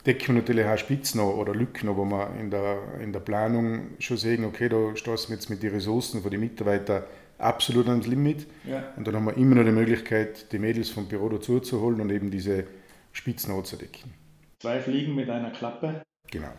decken 0.07 0.35
wir 0.35 0.43
natürlich 0.43 0.67
auch 0.67 0.79
Spitzen 0.79 1.21
oder 1.21 1.55
Lücken, 1.55 1.95
wo 1.97 2.05
wir 2.05 2.35
in 2.39 2.51
der, 2.51 3.01
in 3.01 3.13
der 3.13 3.21
Planung 3.21 3.91
schon 3.99 4.17
sehen, 4.17 4.45
okay, 4.45 4.69
da 4.69 4.95
stoßen 4.95 5.31
wir 5.31 5.37
jetzt 5.37 5.51
mit 5.51 5.63
den 5.63 5.73
Ressourcen 5.73 6.23
von 6.23 6.31
den 6.31 6.41
Mitarbeitern 6.41 7.05
absolut 7.39 7.89
ans 7.89 8.07
Limit. 8.07 8.47
Ja. 8.67 8.93
Und 8.97 9.07
dann 9.07 9.17
haben 9.17 9.27
wir 9.27 9.37
immer 9.37 9.57
noch 9.57 9.65
die 9.65 9.73
Möglichkeit, 9.73 10.53
die 10.53 10.59
Mädels 10.59 10.91
vom 10.91 11.07
Büro 11.07 11.29
dazu 11.29 11.61
zu 11.61 11.81
holen 11.81 12.01
und 12.01 12.11
eben 12.11 12.31
diese 12.31 12.65
Spitzen 13.13 13.53
anzudecken. 13.53 14.13
Zwei 14.61 14.81
Fliegen 14.81 15.15
mit 15.15 15.31
einer 15.31 15.51
Klappe. 15.51 16.03
Genau. 16.31 16.53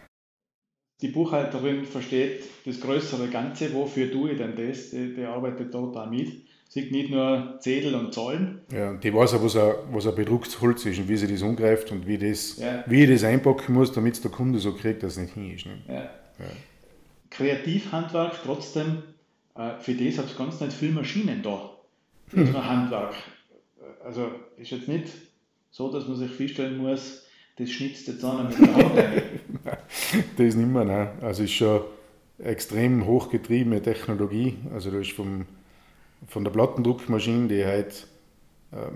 Die 1.02 1.10
Buchhalterin 1.10 1.86
versteht 1.86 2.44
das 2.66 2.82
größere 2.82 3.30
Ganze, 3.30 3.74
wofür 3.74 4.12
tue 4.12 4.32
ich 4.32 4.38
denn 4.38 4.56
das? 4.56 4.90
Die, 4.90 5.16
die 5.16 5.24
arbeitet 5.24 5.74
dort 5.74 5.96
auch 5.96 6.10
mit. 6.10 6.49
Sieht 6.70 6.92
nicht 6.92 7.10
nur 7.10 7.58
Zettel 7.60 7.96
und 7.96 8.14
Zahlen. 8.14 8.62
Ja, 8.72 8.94
die 8.94 9.14
weiß 9.14 9.34
auch, 9.34 9.44
was 9.44 9.56
ein, 9.56 9.74
was 9.92 10.06
ein 10.06 10.16
bedrucktes 10.16 10.62
Holz 10.62 10.86
ist 10.86 11.00
und 11.00 11.10
wie 11.10 11.18
sie 11.18 11.28
das 11.28 11.42
umgreift 11.42 11.92
und 11.92 12.06
wie, 12.06 12.18
das, 12.18 12.58
ja. 12.58 12.84
wie 12.88 13.04
ich 13.04 13.10
das 13.10 13.24
einpacken 13.24 13.74
muss, 13.74 13.92
damit 13.92 14.24
der 14.24 14.30
Kunde 14.30 14.60
so 14.60 14.74
kriegt, 14.74 15.02
dass 15.02 15.14
es 15.14 15.18
nicht 15.18 15.34
hin 15.34 15.56
ist. 15.56 15.66
Ne? 15.66 15.80
Ja. 15.88 15.94
Ja. 15.96 16.46
Kreativhandwerk 17.32 18.40
trotzdem 18.44 19.04
äh, 19.60 19.80
für 19.80 19.94
das 19.94 20.18
hat 20.18 20.26
es 20.26 20.38
ganz 20.38 20.60
nicht 20.62 20.74
viele 20.74 20.94
Maschinen 20.94 21.42
da. 21.44 21.72
Für 22.28 22.38
hm. 22.38 22.66
Handwerk. 22.66 23.16
Also 24.06 24.32
ist 24.58 24.72
jetzt 24.72 24.88
nicht 24.88 25.08
so, 25.72 25.92
dass 25.92 26.08
man 26.08 26.18
sich 26.18 26.32
feststellen 26.32 26.78
muss, 26.78 27.26
das 27.58 27.70
schnitzt 27.70 28.08
jetzt 28.08 28.24
an 28.24 28.48
mit 28.48 28.60
der 28.60 28.76
Hand. 28.76 28.96
das 30.38 30.46
ist 30.46 30.56
nicht 30.56 30.70
mehr, 30.70 30.86
nein. 30.86 31.10
Also 31.22 31.44
ist 31.44 31.52
schon 31.52 31.82
extrem 32.38 33.06
hochgetriebene 33.06 33.82
Technologie. 33.82 34.56
Also 34.74 34.92
da 34.92 35.00
ist 35.00 35.12
vom, 35.12 35.46
von 36.28 36.44
der 36.44 36.52
Plattendruckmaschine, 36.52 37.48
die 37.48 37.66
halt 37.66 38.08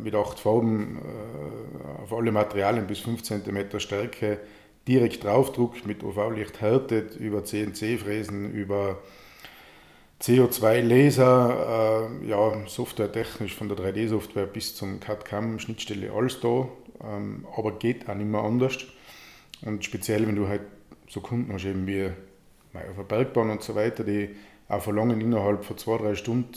mit 0.02 0.14
acht 0.14 0.40
Farben 0.40 1.00
äh, 1.00 2.04
auf 2.04 2.14
alle 2.14 2.32
Materialien 2.32 2.86
bis 2.86 3.00
5 3.00 3.24
cm 3.24 3.80
Stärke 3.80 4.40
direkt 4.88 5.24
draufdruckt, 5.24 5.88
mit 5.88 6.04
UV-Licht 6.04 6.62
härtet, 6.62 7.16
über 7.16 7.44
CNC-Fräsen, 7.44 8.52
über 8.52 9.00
CO2-Laser, 10.22 12.10
äh, 12.22 12.28
ja, 12.28 12.68
softwaretechnisch 12.68 13.56
von 13.56 13.68
der 13.68 13.78
3D-Software 13.78 14.46
bis 14.46 14.76
zum 14.76 15.00
CAD-CAM-Schnittstelle 15.00 16.12
alles 16.12 16.40
da, 16.40 16.68
ähm, 17.04 17.46
aber 17.56 17.72
geht 17.74 18.08
auch 18.08 18.16
nicht 18.16 18.30
mehr 18.30 18.42
anders. 18.42 18.78
Und 19.64 19.84
speziell, 19.84 20.28
wenn 20.28 20.36
du 20.36 20.48
halt 20.48 20.62
so 21.10 21.22
Kunden 21.22 21.52
hast, 21.52 21.66
eben 21.66 21.88
wie 21.88 22.06
auf 22.74 22.96
der 22.98 23.04
Bergbahn 23.04 23.50
und 23.50 23.64
so 23.64 23.76
weiter, 23.76 24.04
die 24.04 24.30
auch 24.68 24.82
verlangen, 24.82 25.20
innerhalb 25.20 25.64
von 25.66 25.78
zwei, 25.78 25.98
drei 25.98 26.16
Stunden 26.16 26.54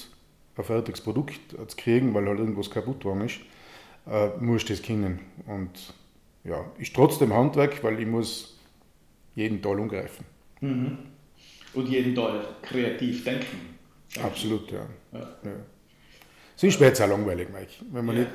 ein 0.57 0.65
fertiges 0.65 1.01
Produkt 1.01 1.51
zu 1.51 1.77
kriegen, 1.77 2.15
weil 2.15 2.27
halt 2.27 2.39
irgendwas 2.39 2.71
kaputt 2.71 3.01
gegangen 3.01 3.27
ist, 3.27 3.41
äh, 4.09 4.29
musst 4.41 4.69
du 4.69 4.73
das 4.73 4.83
kennen. 4.83 5.21
Und 5.47 5.95
ja, 6.45 6.65
ist 6.79 6.95
trotzdem 6.95 7.33
Handwerk, 7.33 7.83
weil 7.83 8.01
ich 8.01 8.07
muss 8.07 8.59
jeden 9.35 9.61
Teil 9.61 9.79
umgreifen. 9.79 10.25
Mhm 10.61 10.99
und 11.77 11.89
jeden 11.89 12.15
Tag 12.15 12.63
kreativ 12.63 13.25
denken. 13.25 13.77
Absolut, 14.23 14.71
ja. 14.73 14.87
ja. 15.13 15.21
ja. 15.45 15.53
Es 16.57 16.63
ist 16.63 16.75
später 16.75 17.05
auch 17.05 17.11
langweilig, 17.11 17.49
Mike. 17.53 17.73
Wenn 17.93 18.05
man 18.05 18.17
ja. 18.17 18.23
nicht, 18.23 18.33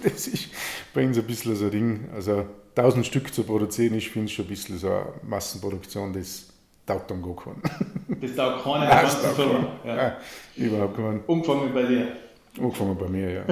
das 0.04 0.26
ist 0.26 0.48
bei 0.94 1.06
uns 1.06 1.18
ein 1.18 1.24
bisschen 1.24 1.54
so 1.54 1.66
ein 1.66 1.70
Ding. 1.70 2.08
Also 2.14 2.46
1000 2.74 3.06
Stück 3.06 3.32
zu 3.32 3.44
produzieren, 3.44 3.94
ich 3.94 4.10
finde 4.10 4.32
schon 4.32 4.46
ein 4.46 4.48
bisschen 4.48 4.78
so 4.78 4.88
eine 4.88 5.12
Massenproduktion, 5.22 6.12
das 6.12 6.48
taugt 6.86 7.10
dann 7.10 7.22
gar 7.22 7.36
keinen. 7.36 7.62
Das 8.20 8.34
taugt 8.34 8.64
keiner 8.64 8.86
der 8.86 9.02
ganzen 9.02 9.34
Firma. 9.34 9.66
Ja. 9.84 9.96
ja. 9.96 10.16
überhaupt 10.56 10.96
keinen. 10.96 11.20
Umgefangen 11.26 11.72
bei 11.72 11.82
dir. 11.82 12.16
Umgefangen 12.58 12.96
bei 12.96 13.08
mir, 13.08 13.30
ja. 13.30 13.44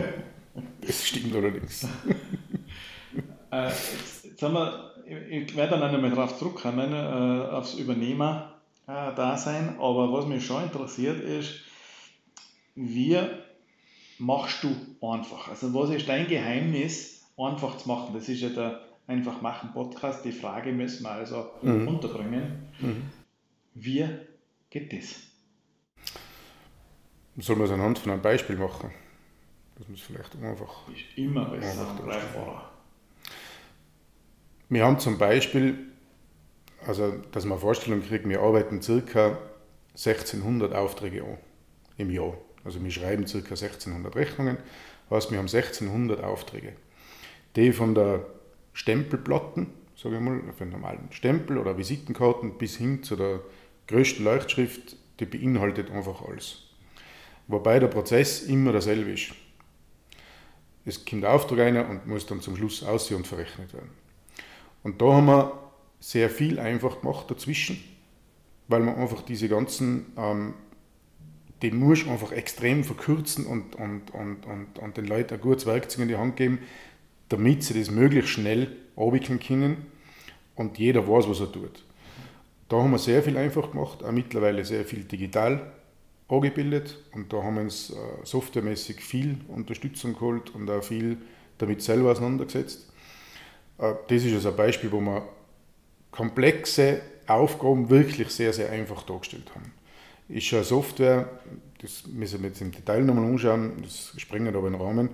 Das 0.80 1.06
stimmt 1.06 1.34
allerdings. 1.34 1.84
äh, 3.52 3.66
jetzt, 3.66 4.24
jetzt 4.24 4.42
haben 4.42 4.54
wir, 4.54 4.92
ich 5.30 5.56
werde 5.56 5.78
dann 5.78 5.92
noch 5.92 6.00
mal 6.00 6.10
darauf 6.10 6.38
zurückkommen, 6.38 6.92
äh, 6.92 7.50
aufs 7.52 7.74
Übernehmer 7.74 8.54
äh. 8.86 9.78
Aber 9.78 10.12
was 10.12 10.26
mich 10.26 10.46
schon 10.46 10.62
interessiert 10.62 11.20
ist, 11.20 11.54
wie 12.74 13.18
machst 14.18 14.62
du 14.62 14.68
einfach? 15.06 15.48
Also 15.48 15.74
was 15.74 15.90
ist 15.90 16.08
dein 16.08 16.28
Geheimnis, 16.28 17.26
einfach 17.36 17.76
zu 17.78 17.88
machen? 17.88 18.14
Das 18.14 18.28
ist 18.28 18.40
ja 18.40 18.48
der 18.50 18.80
Einfach 19.08 19.40
machen 19.40 19.70
Podcast. 19.72 20.24
Die 20.24 20.32
Frage 20.32 20.72
müssen 20.72 21.04
wir 21.04 21.12
also 21.12 21.50
mhm. 21.62 21.86
unterbringen. 21.86 22.66
Mhm. 22.80 23.04
Wie 23.74 24.04
geht 24.78 24.92
das? 24.92 25.16
Soll 27.38 27.56
man 27.56 27.66
es 27.66 27.72
anhand 27.72 27.98
von 27.98 28.12
einem 28.12 28.22
Beispiel 28.22 28.56
machen? 28.56 28.90
Das 29.78 29.88
muss 29.88 30.00
vielleicht 30.00 30.34
einfach. 30.36 30.88
Ist 30.88 31.18
immer 31.18 31.46
besser 31.46 31.90
und 31.90 32.04
greifbarer. 32.04 32.70
Wir 34.68 34.84
haben 34.84 34.98
zum 34.98 35.18
Beispiel 35.18 35.78
also, 36.86 37.12
dass 37.32 37.44
man 37.44 37.52
eine 37.52 37.60
Vorstellung 37.60 38.02
kriegt, 38.02 38.28
wir 38.28 38.40
arbeiten 38.40 38.80
ca. 38.80 39.38
1600 39.92 40.74
Aufträge 40.74 41.24
an 41.24 41.38
im 41.96 42.10
Jahr. 42.10 42.36
Also 42.64 42.82
wir 42.82 42.90
schreiben 42.90 43.24
ca. 43.24 43.36
1600 43.38 44.14
Rechnungen, 44.14 44.58
heißt 45.10 45.30
wir 45.30 45.38
haben 45.38 45.46
1600 45.46 46.22
Aufträge. 46.22 46.74
Die 47.54 47.72
von 47.72 47.94
der 47.94 48.26
Stempelplatten 48.72 49.72
sage 49.96 50.16
ich 50.16 50.20
mal, 50.20 50.40
auf 50.48 50.60
einen 50.60 50.72
normalen 50.72 51.08
Stempel 51.10 51.58
oder 51.58 51.78
Visitenkarten 51.78 52.58
bis 52.58 52.76
hin 52.76 53.02
zu 53.02 53.16
der 53.16 53.40
größten 53.88 54.24
Leuchtschrift, 54.24 54.96
die 55.20 55.26
beinhaltet 55.26 55.90
einfach 55.90 56.22
alles. 56.22 56.62
Wobei 57.48 57.78
der 57.78 57.88
Prozess 57.88 58.42
immer 58.42 58.72
derselbe 58.72 59.12
ist. 59.12 59.32
Es 60.84 61.04
kommt 61.04 61.22
der 61.22 61.32
Auftrag 61.32 61.58
rein 61.58 61.76
und 61.76 62.06
muss 62.06 62.26
dann 62.26 62.40
zum 62.40 62.56
Schluss 62.56 62.82
aussehen 62.82 63.18
und 63.18 63.26
verrechnet 63.26 63.72
werden. 63.72 63.90
Und 64.82 65.00
da 65.00 65.14
haben 65.14 65.26
wir 65.26 65.66
sehr 66.00 66.30
viel 66.30 66.58
einfach 66.60 67.00
gemacht 67.00 67.30
dazwischen, 67.30 67.82
weil 68.68 68.80
man 68.80 68.96
einfach 68.96 69.22
diese 69.22 69.48
ganzen, 69.48 70.12
ähm, 70.16 70.54
den 71.62 71.76
muss 71.78 72.06
einfach 72.06 72.32
extrem 72.32 72.84
verkürzen 72.84 73.46
und, 73.46 73.74
und, 73.76 74.12
und, 74.12 74.46
und, 74.46 74.78
und 74.78 74.96
den 74.96 75.06
Leuten 75.06 75.34
ein 75.34 75.40
gutes 75.40 75.66
Werkzeug 75.66 76.02
in 76.02 76.08
die 76.08 76.16
Hand 76.16 76.36
geben, 76.36 76.60
damit 77.28 77.64
sie 77.64 77.78
das 77.78 77.90
möglichst 77.90 78.30
schnell 78.30 78.76
abwickeln 78.96 79.40
können 79.40 79.86
und 80.54 80.78
jeder 80.78 81.08
weiß, 81.08 81.28
was 81.28 81.40
er 81.40 81.50
tut. 81.50 81.85
Da 82.68 82.78
haben 82.78 82.90
wir 82.90 82.98
sehr 82.98 83.22
viel 83.22 83.36
einfach 83.36 83.70
gemacht, 83.70 84.02
auch 84.02 84.12
mittlerweile 84.12 84.64
sehr 84.64 84.84
viel 84.84 85.04
digital 85.04 85.72
angebildet 86.28 86.98
und 87.12 87.32
da 87.32 87.42
haben 87.42 87.54
wir 87.54 87.62
uns 87.62 87.90
äh, 87.90 87.94
softwaremäßig 88.24 89.00
viel 89.00 89.38
Unterstützung 89.48 90.14
geholt 90.14 90.50
und 90.50 90.68
auch 90.68 90.82
viel 90.82 91.18
damit 91.58 91.82
selber 91.82 92.10
auseinandergesetzt. 92.10 92.90
Äh, 93.78 93.94
das 94.08 94.24
ist 94.24 94.34
also 94.34 94.50
ein 94.50 94.56
Beispiel, 94.56 94.90
wo 94.90 95.00
wir 95.00 95.28
komplexe 96.10 97.02
Aufgaben 97.28 97.90
wirklich 97.90 98.30
sehr, 98.30 98.52
sehr 98.52 98.70
einfach 98.70 99.02
dargestellt 99.04 99.50
haben. 99.54 99.72
Ist 100.28 100.46
schon 100.46 100.58
eine 100.58 100.66
Software, 100.66 101.28
das 101.80 102.06
müssen 102.08 102.42
wir 102.42 102.48
jetzt 102.48 102.60
im 102.60 102.72
Detail 102.72 103.02
nochmal 103.02 103.26
anschauen, 103.26 103.74
das 103.82 104.12
sprengt 104.16 104.48
aber 104.48 104.66
in 104.66 104.72
den 104.72 104.82
Rahmen, 104.82 105.10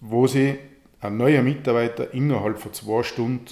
wo 0.00 0.28
sie 0.28 0.56
ein 1.00 1.16
neuer 1.16 1.42
Mitarbeiter 1.42 2.14
innerhalb 2.14 2.60
von 2.60 2.72
zwei 2.72 3.02
Stunden 3.02 3.46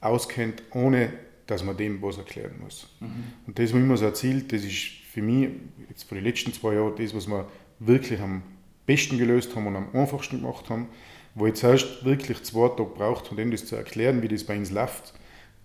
auskennt, 0.00 0.62
ohne 0.72 1.12
dass 1.50 1.64
man 1.64 1.76
dem 1.76 2.00
was 2.00 2.16
erklären 2.16 2.54
muss. 2.62 2.88
Mhm. 3.00 3.24
Und 3.46 3.58
das, 3.58 3.72
was 3.72 3.80
immer 3.80 3.96
so 3.96 4.04
erzielt, 4.04 4.52
das 4.52 4.64
ist 4.64 4.76
für 5.12 5.22
mich 5.22 5.48
jetzt 5.88 6.04
für 6.04 6.14
die 6.14 6.20
letzten 6.20 6.52
zwei 6.52 6.74
Jahre 6.74 6.94
das, 6.96 7.14
was 7.14 7.26
wir 7.26 7.46
wirklich 7.80 8.20
am 8.20 8.42
besten 8.86 9.18
gelöst 9.18 9.56
haben 9.56 9.66
und 9.66 9.76
am 9.76 9.88
einfachsten 9.92 10.40
gemacht 10.40 10.70
haben, 10.70 10.86
wo 11.34 11.46
ich 11.46 11.54
zuerst 11.54 12.04
wirklich 12.04 12.42
zwei 12.44 12.68
Tage 12.68 12.84
braucht, 12.84 13.30
um 13.30 13.36
dem 13.36 13.50
das 13.50 13.66
zu 13.66 13.76
erklären, 13.76 14.22
wie 14.22 14.28
das 14.28 14.44
bei 14.44 14.56
uns 14.56 14.70
läuft. 14.70 15.14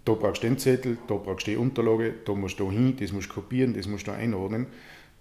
Da 0.06 0.14
brauchst 0.14 0.44
du 0.44 0.48
den 0.48 0.58
Zettel, 0.58 0.98
da 1.08 1.16
brauchst 1.16 1.48
du 1.48 1.52
die 1.52 1.58
Unterlage, 1.58 2.14
da 2.26 2.34
musst 2.34 2.60
du 2.60 2.72
hin, 2.72 2.96
das 3.00 3.12
musst 3.12 3.30
du 3.30 3.36
kopieren, 3.36 3.74
das 3.74 3.88
musst 3.88 4.08
du 4.08 4.12
einordnen. 4.12 4.68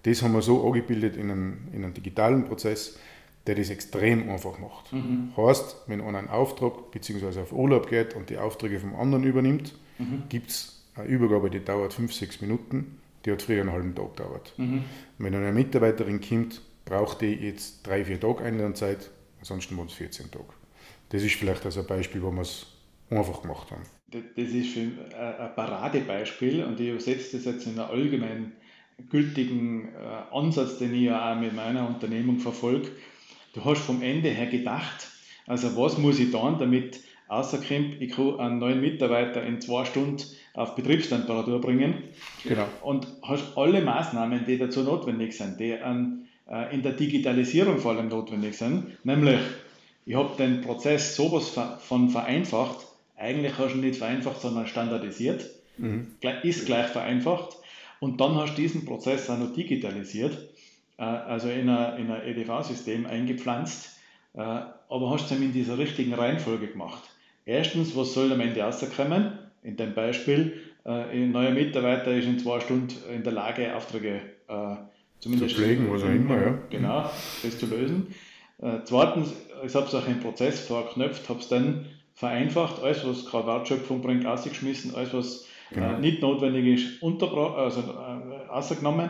Das 0.03 0.21
haben 0.21 0.33
wir 0.33 0.41
so 0.41 0.65
angebildet 0.65 1.15
in 1.15 1.31
einem, 1.31 1.57
in 1.73 1.83
einem 1.83 1.93
digitalen 1.93 2.45
Prozess, 2.45 2.99
der 3.47 3.55
das 3.55 3.69
extrem 3.69 4.29
einfach 4.29 4.59
macht. 4.59 4.93
Mhm. 4.93 5.31
Heißt, 5.37 5.83
wenn 5.87 6.01
einer 6.01 6.19
einen 6.19 6.29
Auftrag 6.29 6.91
bzw. 6.91 7.41
auf 7.41 7.51
Urlaub 7.51 7.89
geht 7.89 8.15
und 8.15 8.29
die 8.29 8.37
Aufträge 8.37 8.79
vom 8.79 8.95
anderen 8.95 9.23
übernimmt, 9.23 9.75
mhm. 9.97 10.23
gibt 10.29 10.49
es 10.49 10.83
eine 10.95 11.07
Übergabe, 11.07 11.49
die 11.49 11.63
dauert 11.63 11.93
5, 11.93 12.13
6 12.13 12.41
Minuten, 12.41 12.99
die 13.25 13.31
hat 13.31 13.41
früher 13.41 13.61
einen 13.61 13.71
halben 13.71 13.95
Tag 13.95 14.15
gedauert. 14.15 14.53
Mhm. 14.57 14.83
Wenn 15.17 15.35
eine 15.35 15.51
Mitarbeiterin 15.51 16.21
kommt, 16.21 16.61
braucht 16.85 17.21
die 17.21 17.33
jetzt 17.33 17.85
3, 17.87 18.05
4 18.05 18.19
Tage 18.19 18.43
Einlernzeit, 18.43 19.09
ansonsten 19.39 19.77
waren 19.77 19.87
es 19.87 19.93
14 19.93 20.31
Tage. 20.31 20.45
Das 21.09 21.23
ist 21.23 21.35
vielleicht 21.35 21.65
also 21.65 21.81
ein 21.81 21.87
Beispiel, 21.87 22.21
wo 22.21 22.31
wir 22.31 22.41
es 22.41 22.67
einfach 23.09 23.41
gemacht 23.41 23.71
haben. 23.71 23.83
Das 24.11 24.49
ist 24.49 24.77
ein 24.77 24.97
Paradebeispiel 25.55 26.63
und 26.63 26.79
ich 26.79 26.89
übersetze 26.89 27.37
das 27.37 27.45
jetzt 27.45 27.65
in 27.65 27.79
einen 27.79 27.89
allgemeinen 27.89 28.51
gültigen 29.09 29.89
äh, 29.89 30.35
Ansatz, 30.35 30.77
den 30.77 30.93
ich 30.93 31.01
ja 31.01 31.33
auch 31.33 31.39
mit 31.39 31.53
meiner 31.53 31.85
Unternehmung 31.85 32.39
verfolge 32.39 32.91
Du 33.55 33.63
hast 33.63 33.79
vom 33.79 34.01
Ende 34.01 34.29
her 34.29 34.47
gedacht, 34.47 35.07
also 35.47 35.77
was 35.77 35.97
muss 35.97 36.19
ich 36.19 36.29
tun, 36.29 36.57
damit 36.59 36.99
rauskommt, 37.29 38.01
ich 38.01 38.11
kann 38.11 38.39
einen 38.39 38.59
neuen 38.59 38.81
Mitarbeiter 38.81 39.43
in 39.43 39.61
zwei 39.61 39.85
Stunden 39.85 40.23
auf 40.53 40.75
Betriebstemperatur 40.75 41.59
bringen. 41.61 42.03
Genau. 42.43 42.65
Und 42.81 43.07
hast 43.23 43.57
alle 43.57 43.81
Maßnahmen, 43.81 44.45
die 44.45 44.57
dazu 44.57 44.83
notwendig 44.83 45.35
sind, 45.35 45.59
die 45.59 45.73
an, 45.73 46.27
äh, 46.49 46.73
in 46.73 46.83
der 46.83 46.93
Digitalisierung 46.93 47.79
vor 47.79 47.91
allem 47.91 48.09
notwendig 48.09 48.57
sind, 48.57 49.05
nämlich 49.05 49.39
ich 50.05 50.15
habe 50.15 50.37
den 50.37 50.61
Prozess 50.61 51.15
sowas 51.15 51.59
von 51.79 52.09
vereinfacht, 52.09 52.85
eigentlich 53.17 53.57
hast 53.57 53.73
du 53.73 53.77
ihn 53.77 53.85
nicht 53.85 53.97
vereinfacht, 53.97 54.39
sondern 54.39 54.67
standardisiert, 54.67 55.49
mhm. 55.77 56.07
ist 56.43 56.67
gleich 56.67 56.87
vereinfacht 56.87 57.57
und 57.99 58.21
dann 58.21 58.35
hast 58.35 58.55
du 58.55 58.61
diesen 58.61 58.85
Prozess 58.85 59.29
auch 59.29 59.39
noch 59.39 59.53
digitalisiert 59.53 60.37
äh, 60.97 61.03
also 61.03 61.49
in 61.49 61.69
ein, 61.69 61.99
in 61.99 62.11
ein 62.11 62.21
EDV-System 62.23 63.05
eingepflanzt, 63.05 63.97
äh, 64.33 64.39
aber 64.39 65.09
hast 65.09 65.31
es 65.31 65.39
in 65.39 65.53
dieser 65.53 65.77
richtigen 65.77 66.13
Reihenfolge 66.13 66.67
gemacht. 66.67 67.03
Erstens, 67.45 67.95
was 67.95 68.13
soll 68.13 68.31
am 68.31 68.39
Ende 68.39 68.61
rauskommen? 68.61 69.39
In 69.63 69.77
dem 69.77 69.93
Beispiel, 69.93 70.61
äh, 70.83 70.89
ein 70.89 71.31
neuer 71.31 71.51
Mitarbeiter 71.51 72.11
ist 72.11 72.25
in 72.25 72.39
zwei 72.39 72.59
Stunden 72.59 72.93
in 73.13 73.23
der 73.23 73.33
Lage, 73.33 73.75
Aufträge 73.75 74.21
zumindest 75.19 75.55
zu 75.55 75.61
pflegen, 75.61 75.91
was 75.91 76.03
auch 76.03 76.09
immer, 76.09 76.39
ja. 76.39 76.59
Genau, 76.69 77.09
das 77.41 77.57
zu 77.57 77.65
lösen. 77.65 78.13
Zweitens, 78.85 79.33
ich 79.65 79.75
habe 79.75 79.87
es 79.87 79.95
auch 79.95 80.07
im 80.07 80.19
Prozess 80.19 80.61
verknüpft, 80.67 81.27
habe 81.29 81.39
es 81.39 81.47
dann 81.47 81.87
vereinfacht, 82.15 82.81
alles, 82.81 83.05
was 83.05 83.25
gerade 83.25 83.47
Wertschöpfung 83.47 84.01
bringt, 84.01 84.25
ausgeschmissen, 84.25 84.95
alles, 84.95 85.13
was 85.13 85.47
genau. 85.71 85.99
nicht 85.99 86.21
notwendig 86.21 86.65
ist, 86.65 87.03
unterbra 87.03 87.55
also, 87.55 87.81
äh, 87.81 88.49
ausgenommen 88.49 89.09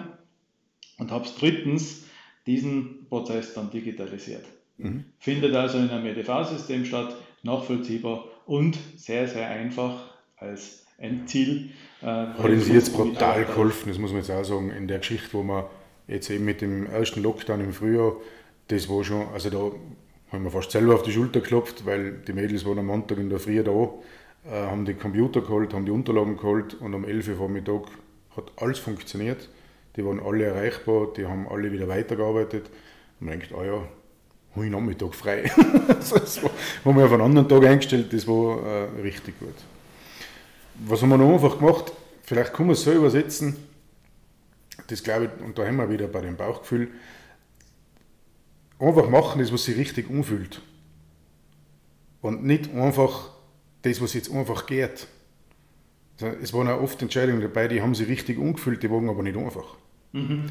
und 0.97 1.11
habe 1.11 1.27
drittens 1.39 2.05
diesen 2.47 3.07
Prozess 3.07 3.53
dann 3.53 3.69
digitalisiert. 3.69 4.45
Mhm. 4.77 5.05
Findet 5.19 5.55
also 5.55 5.77
in 5.77 5.89
einem 5.89 6.05
EDV-System 6.07 6.85
statt, 6.85 7.15
nachvollziehbar 7.45 8.25
und 8.45 8.77
sehr, 8.97 9.27
sehr 9.27 9.49
einfach 9.49 10.13
als 10.37 10.85
Endziel. 10.97 11.71
Äh, 12.01 12.05
Hat 12.05 12.39
uns 12.39 12.67
jetzt 12.67 12.93
brutal 12.93 13.45
geholfen, 13.45 13.89
das 13.89 13.97
muss 13.97 14.11
man 14.11 14.19
jetzt 14.19 14.31
auch 14.31 14.43
sagen, 14.43 14.71
in 14.71 14.87
der 14.87 14.99
Geschichte, 14.99 15.29
wo 15.33 15.43
wir 15.43 15.69
jetzt 16.07 16.29
eben 16.29 16.45
mit 16.45 16.61
dem 16.61 16.85
ersten 16.87 17.23
Lockdown 17.23 17.61
im 17.61 17.73
Frühjahr, 17.73 18.13
das 18.67 18.89
war 18.89 19.03
schon, 19.03 19.27
also 19.33 19.49
da 19.49 19.71
haben 20.31 20.43
wir 20.43 20.51
fast 20.51 20.71
selber 20.71 20.95
auf 20.95 21.03
die 21.03 21.11
Schulter 21.11 21.39
geklopft, 21.39 21.85
weil 21.85 22.13
die 22.27 22.33
Mädels 22.33 22.65
waren 22.65 22.79
am 22.79 22.87
Montag 22.87 23.17
in 23.17 23.29
der 23.29 23.39
Früh 23.39 23.63
da, 23.63 23.71
äh, 23.71 24.51
haben 24.51 24.85
die 24.85 24.93
Computer 24.93 25.41
geholt, 25.41 25.73
haben 25.73 25.85
die 25.85 25.91
Unterlagen 25.91 26.37
geholt 26.37 26.75
und 26.75 26.93
um 26.93 27.05
11 27.05 27.29
Uhr 27.29 27.35
Vormittag 27.35 27.83
hat 28.35 28.51
alles 28.57 28.79
funktioniert 28.79 29.49
die 29.95 30.05
waren 30.05 30.19
alle 30.19 30.45
erreichbar, 30.45 31.07
die 31.15 31.25
haben 31.25 31.47
alle 31.47 31.71
wieder 31.71 31.87
weitergearbeitet. 31.87 32.69
Man 33.19 33.39
denkt, 33.39 33.53
ah 33.53 33.63
ja, 33.63 33.87
habe 34.55 34.65
ich 34.65 34.71
Nachmittag 34.71 35.13
frei. 35.13 35.51
das 35.87 36.41
haben 36.83 36.97
wir 36.97 37.05
auf 37.05 37.11
einen 37.11 37.21
anderen 37.21 37.49
Tag 37.49 37.65
eingestellt, 37.65 38.11
das 38.13 38.27
war 38.27 38.65
äh, 38.65 39.01
richtig 39.01 39.37
gut. 39.39 39.55
Was 40.85 41.01
haben 41.01 41.09
wir 41.09 41.17
noch 41.17 41.33
einfach 41.33 41.59
gemacht? 41.59 41.91
Vielleicht 42.23 42.53
kann 42.53 42.65
man 42.65 42.73
es 42.73 42.83
so 42.83 42.91
übersetzen, 42.91 43.55
das 44.87 45.03
glaube 45.03 45.25
ich, 45.25 45.45
und 45.45 45.57
da 45.57 45.65
haben 45.65 45.77
wir 45.77 45.89
wieder 45.89 46.07
bei 46.07 46.21
dem 46.21 46.35
Bauchgefühl, 46.35 46.89
einfach 48.79 49.09
machen 49.09 49.39
das, 49.39 49.51
was 49.53 49.65
sich 49.65 49.77
richtig 49.77 50.09
umfühlt. 50.09 50.61
Und 52.21 52.43
nicht 52.43 52.73
einfach 52.73 53.29
das, 53.83 54.01
was 54.01 54.13
jetzt 54.13 54.31
einfach 54.31 54.65
geht. 54.65 55.07
Es 56.41 56.53
waren 56.53 56.67
auch 56.67 56.81
oft 56.81 57.01
Entscheidungen 57.01 57.41
dabei, 57.41 57.67
die 57.67 57.81
haben 57.81 57.93
sich 57.93 58.07
richtig 58.07 58.37
umgefühlt, 58.37 58.81
die 58.81 58.89
waren 58.89 59.09
aber 59.09 59.21
nicht 59.21 59.37
einfach. 59.37 59.75
Mhm. 60.13 60.49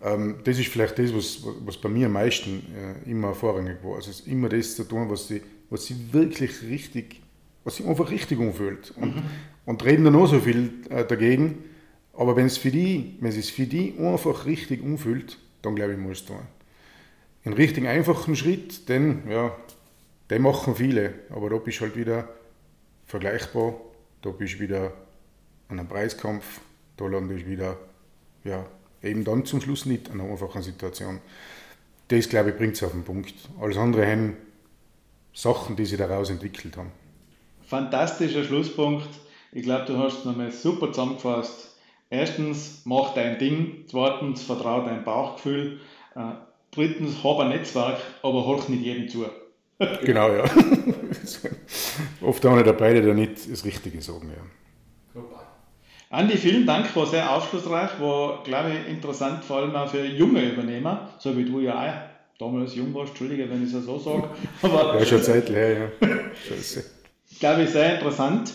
Ähm, 0.00 0.36
das 0.44 0.58
ist 0.58 0.68
vielleicht 0.68 0.98
das, 0.98 1.14
was, 1.14 1.40
was 1.64 1.78
bei 1.78 1.88
mir 1.88 2.06
am 2.06 2.12
meisten 2.12 2.62
äh, 2.74 3.10
immer 3.10 3.34
vorrangig 3.34 3.78
war. 3.82 3.96
Also 3.96 4.10
immer 4.30 4.48
das 4.48 4.76
zu 4.76 4.84
tun, 4.84 5.08
was 5.08 5.28
sie, 5.28 5.42
was 5.70 5.86
sie 5.86 6.12
wirklich 6.12 6.62
richtig, 6.62 7.22
was 7.64 7.76
sie 7.76 7.84
einfach 7.84 8.10
richtig 8.10 8.38
umfühlt. 8.38 8.92
Und, 8.96 9.16
mhm. 9.16 9.22
und 9.64 9.84
reden 9.84 10.04
dann 10.04 10.16
auch 10.16 10.26
so 10.26 10.40
viel 10.40 10.70
äh, 10.90 11.04
dagegen. 11.04 11.64
Aber 12.12 12.36
wenn 12.36 12.46
es 12.46 12.56
für 12.56 12.70
die, 12.70 13.16
wenn 13.20 13.30
es 13.30 13.50
für 13.50 13.66
die 13.66 13.94
einfach 13.98 14.46
richtig 14.46 14.82
umfühlt, 14.82 15.38
dann 15.62 15.74
glaube 15.74 15.92
ich, 15.92 15.98
muss 15.98 16.20
es 16.20 16.26
tun. 16.26 16.40
Einen 17.44 17.54
richtig 17.54 17.86
einfachen 17.86 18.36
Schritt, 18.36 18.88
den, 18.88 19.22
ja, 19.30 19.54
den 20.30 20.42
machen 20.42 20.74
viele, 20.74 21.14
aber 21.30 21.50
da 21.50 21.56
bist 21.58 21.78
du 21.78 21.82
halt 21.82 21.96
wieder 21.96 22.28
vergleichbar, 23.04 23.74
da 24.22 24.30
bist 24.30 24.54
du 24.54 24.60
wieder 24.60 24.92
an 25.68 25.78
einem 25.78 25.88
Preiskampf, 25.88 26.60
da 26.96 27.06
landest 27.06 27.44
du 27.44 27.50
wieder 27.50 27.76
ja, 28.44 28.66
eben 29.02 29.24
dann 29.24 29.44
zum 29.44 29.60
Schluss 29.60 29.86
nicht 29.86 30.10
an 30.10 30.20
einer 30.20 30.30
einfachen 30.30 30.62
Situation. 30.62 31.20
Das, 32.08 32.28
glaube 32.28 32.50
ich, 32.50 32.56
bringt 32.56 32.74
es 32.74 32.82
auf 32.82 32.92
den 32.92 33.04
Punkt. 33.04 33.34
Alles 33.60 33.76
andere 33.76 34.06
haben 34.06 34.36
Sachen, 35.32 35.76
die 35.76 35.84
sich 35.84 35.98
daraus 35.98 36.30
entwickelt 36.30 36.76
haben. 36.76 36.92
Fantastischer 37.66 38.44
Schlusspunkt. 38.44 39.08
Ich 39.52 39.62
glaube, 39.62 39.86
du 39.86 39.98
hast 39.98 40.20
es 40.20 40.24
nochmal 40.24 40.52
super 40.52 40.92
zusammengefasst. 40.92 41.76
Erstens, 42.10 42.82
mach 42.84 43.14
dein 43.14 43.38
Ding. 43.38 43.84
Zweitens, 43.88 44.42
vertraue 44.42 44.84
dein 44.84 45.02
Bauchgefühl. 45.04 45.80
Äh, 46.14 46.20
drittens, 46.70 47.24
hab 47.24 47.40
ein 47.40 47.48
Netzwerk, 47.48 47.98
aber 48.22 48.46
horch 48.46 48.68
nicht 48.68 48.84
jedem 48.84 49.08
zu. 49.08 49.26
genau, 50.04 50.32
ja. 50.32 50.44
Oft 52.20 52.44
haben 52.44 52.56
wir 52.56 52.64
dabei, 52.64 52.94
die 52.94 53.02
da 53.02 53.12
nicht 53.12 53.50
das 53.50 53.64
Richtige 53.64 54.00
sagen. 54.00 54.30
Ja. 54.30 54.42
Andi, 56.08 56.36
vielen 56.36 56.66
Dank, 56.66 56.94
war 56.94 57.06
sehr 57.06 57.34
aufschlussreich, 57.34 57.98
war, 58.00 58.44
glaube 58.44 58.70
ich, 58.70 58.88
interessant, 58.88 59.44
vor 59.44 59.56
allem 59.58 59.74
auch 59.74 59.88
für 59.88 60.04
junge 60.04 60.40
Übernehmer, 60.42 61.10
so 61.18 61.36
wie 61.36 61.44
du 61.44 61.58
ja 61.60 61.74
auch 61.74 61.94
damals 62.38 62.76
jung 62.76 62.94
warst, 62.94 63.08
entschuldige, 63.10 63.50
wenn 63.50 63.66
ich 63.66 63.72
es 63.72 63.84
so 63.84 63.98
sage. 63.98 64.28
Aber 64.62 64.96
ja, 64.98 65.04
schon 65.04 65.20
Zeit 65.22 65.48
her, 65.50 65.78
ja. 65.78 65.88
Scheiße. 66.48 66.84
Glaube 67.40 67.64
ich, 67.64 67.70
sehr 67.70 67.96
interessant. 67.96 68.52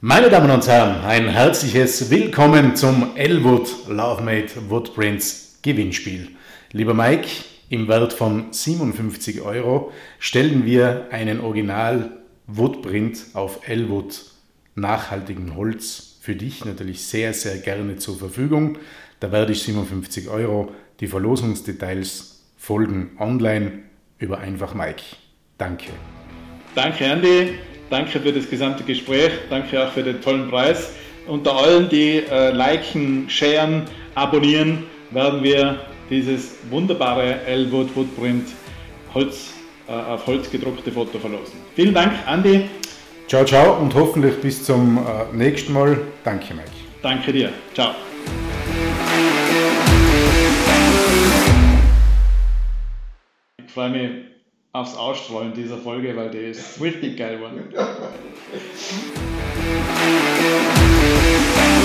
Meine 0.03 0.29
Damen 0.29 0.51
und 0.51 0.67
Herren, 0.69 1.03
ein 1.03 1.27
herzliches 1.27 2.11
Willkommen 2.11 2.77
zum 2.77 3.17
Elwood 3.17 3.89
Lovemade 3.89 4.51
Woodprints 4.69 5.59
Gewinnspiel. 5.63 6.33
Lieber 6.73 6.93
Mike, 6.93 7.29
im 7.71 7.89
Wert 7.89 8.13
von 8.13 8.53
57 8.53 9.41
Euro 9.41 9.91
stellen 10.19 10.67
wir 10.67 11.09
einen 11.11 11.41
Original 11.41 12.11
Woodprint 12.47 13.25
auf 13.33 13.67
Elwood 13.67 14.21
nachhaltigen 14.75 15.57
Holz 15.57 16.19
für 16.21 16.37
dich 16.37 16.67
natürlich 16.67 17.07
sehr, 17.07 17.33
sehr 17.33 17.57
gerne 17.57 17.97
zur 17.97 18.19
Verfügung. 18.19 18.77
Da 19.19 19.33
werde 19.33 19.53
ich 19.53 19.63
57 19.63 20.29
Euro. 20.29 20.73
Die 21.01 21.07
Verlosungsdetails 21.07 22.40
folgen 22.61 23.11
online 23.19 23.73
über 24.19 24.39
Einfach 24.39 24.75
Mike. 24.75 25.03
Danke. 25.59 25.91
Danke, 26.75 27.05
Andy. 27.05 27.59
Danke 27.89 28.21
für 28.21 28.33
das 28.33 28.49
gesamte 28.49 28.85
Gespräch. 28.85 29.33
Danke 29.49 29.83
auch 29.83 29.91
für 29.91 30.03
den 30.03 30.21
tollen 30.21 30.49
Preis. 30.49 30.93
Unter 31.27 31.57
allen, 31.57 31.89
die 31.89 32.19
äh, 32.19 32.51
liken, 32.53 33.29
sharen, 33.29 33.85
abonnieren, 34.15 34.85
werden 35.11 35.43
wir 35.43 35.81
dieses 36.09 36.57
wunderbare 36.71 37.41
Elwood 37.47 37.95
Woodprint 37.97 38.49
Holz, 39.15 39.53
äh, 39.89 39.93
auf 39.93 40.27
Holz 40.27 40.51
gedruckte 40.51 40.93
Foto 40.93 41.19
verlosen. 41.19 41.55
Vielen 41.75 41.95
Dank, 41.95 42.13
Andy. 42.29 42.69
Ciao, 43.27 43.45
ciao 43.45 43.81
und 43.81 43.95
hoffentlich 43.95 44.37
bis 44.41 44.65
zum 44.65 44.99
äh, 44.99 45.35
nächsten 45.35 45.73
Mal. 45.73 45.99
Danke, 46.25 46.55
Mike. 46.55 46.71
Danke 47.03 47.33
dir. 47.33 47.51
Ciao. 47.75 47.95
Ich 53.71 53.75
freue 53.75 53.91
mich 53.91 54.11
aufs 54.73 54.97
Ausstrahlen 54.97 55.55
dieser 55.55 55.79
Folge, 55.79 56.17
weil 56.17 56.29
die 56.29 56.39
ist 56.39 56.81
richtig 56.81 57.17
geil 57.17 57.37
geworden. 57.37 57.73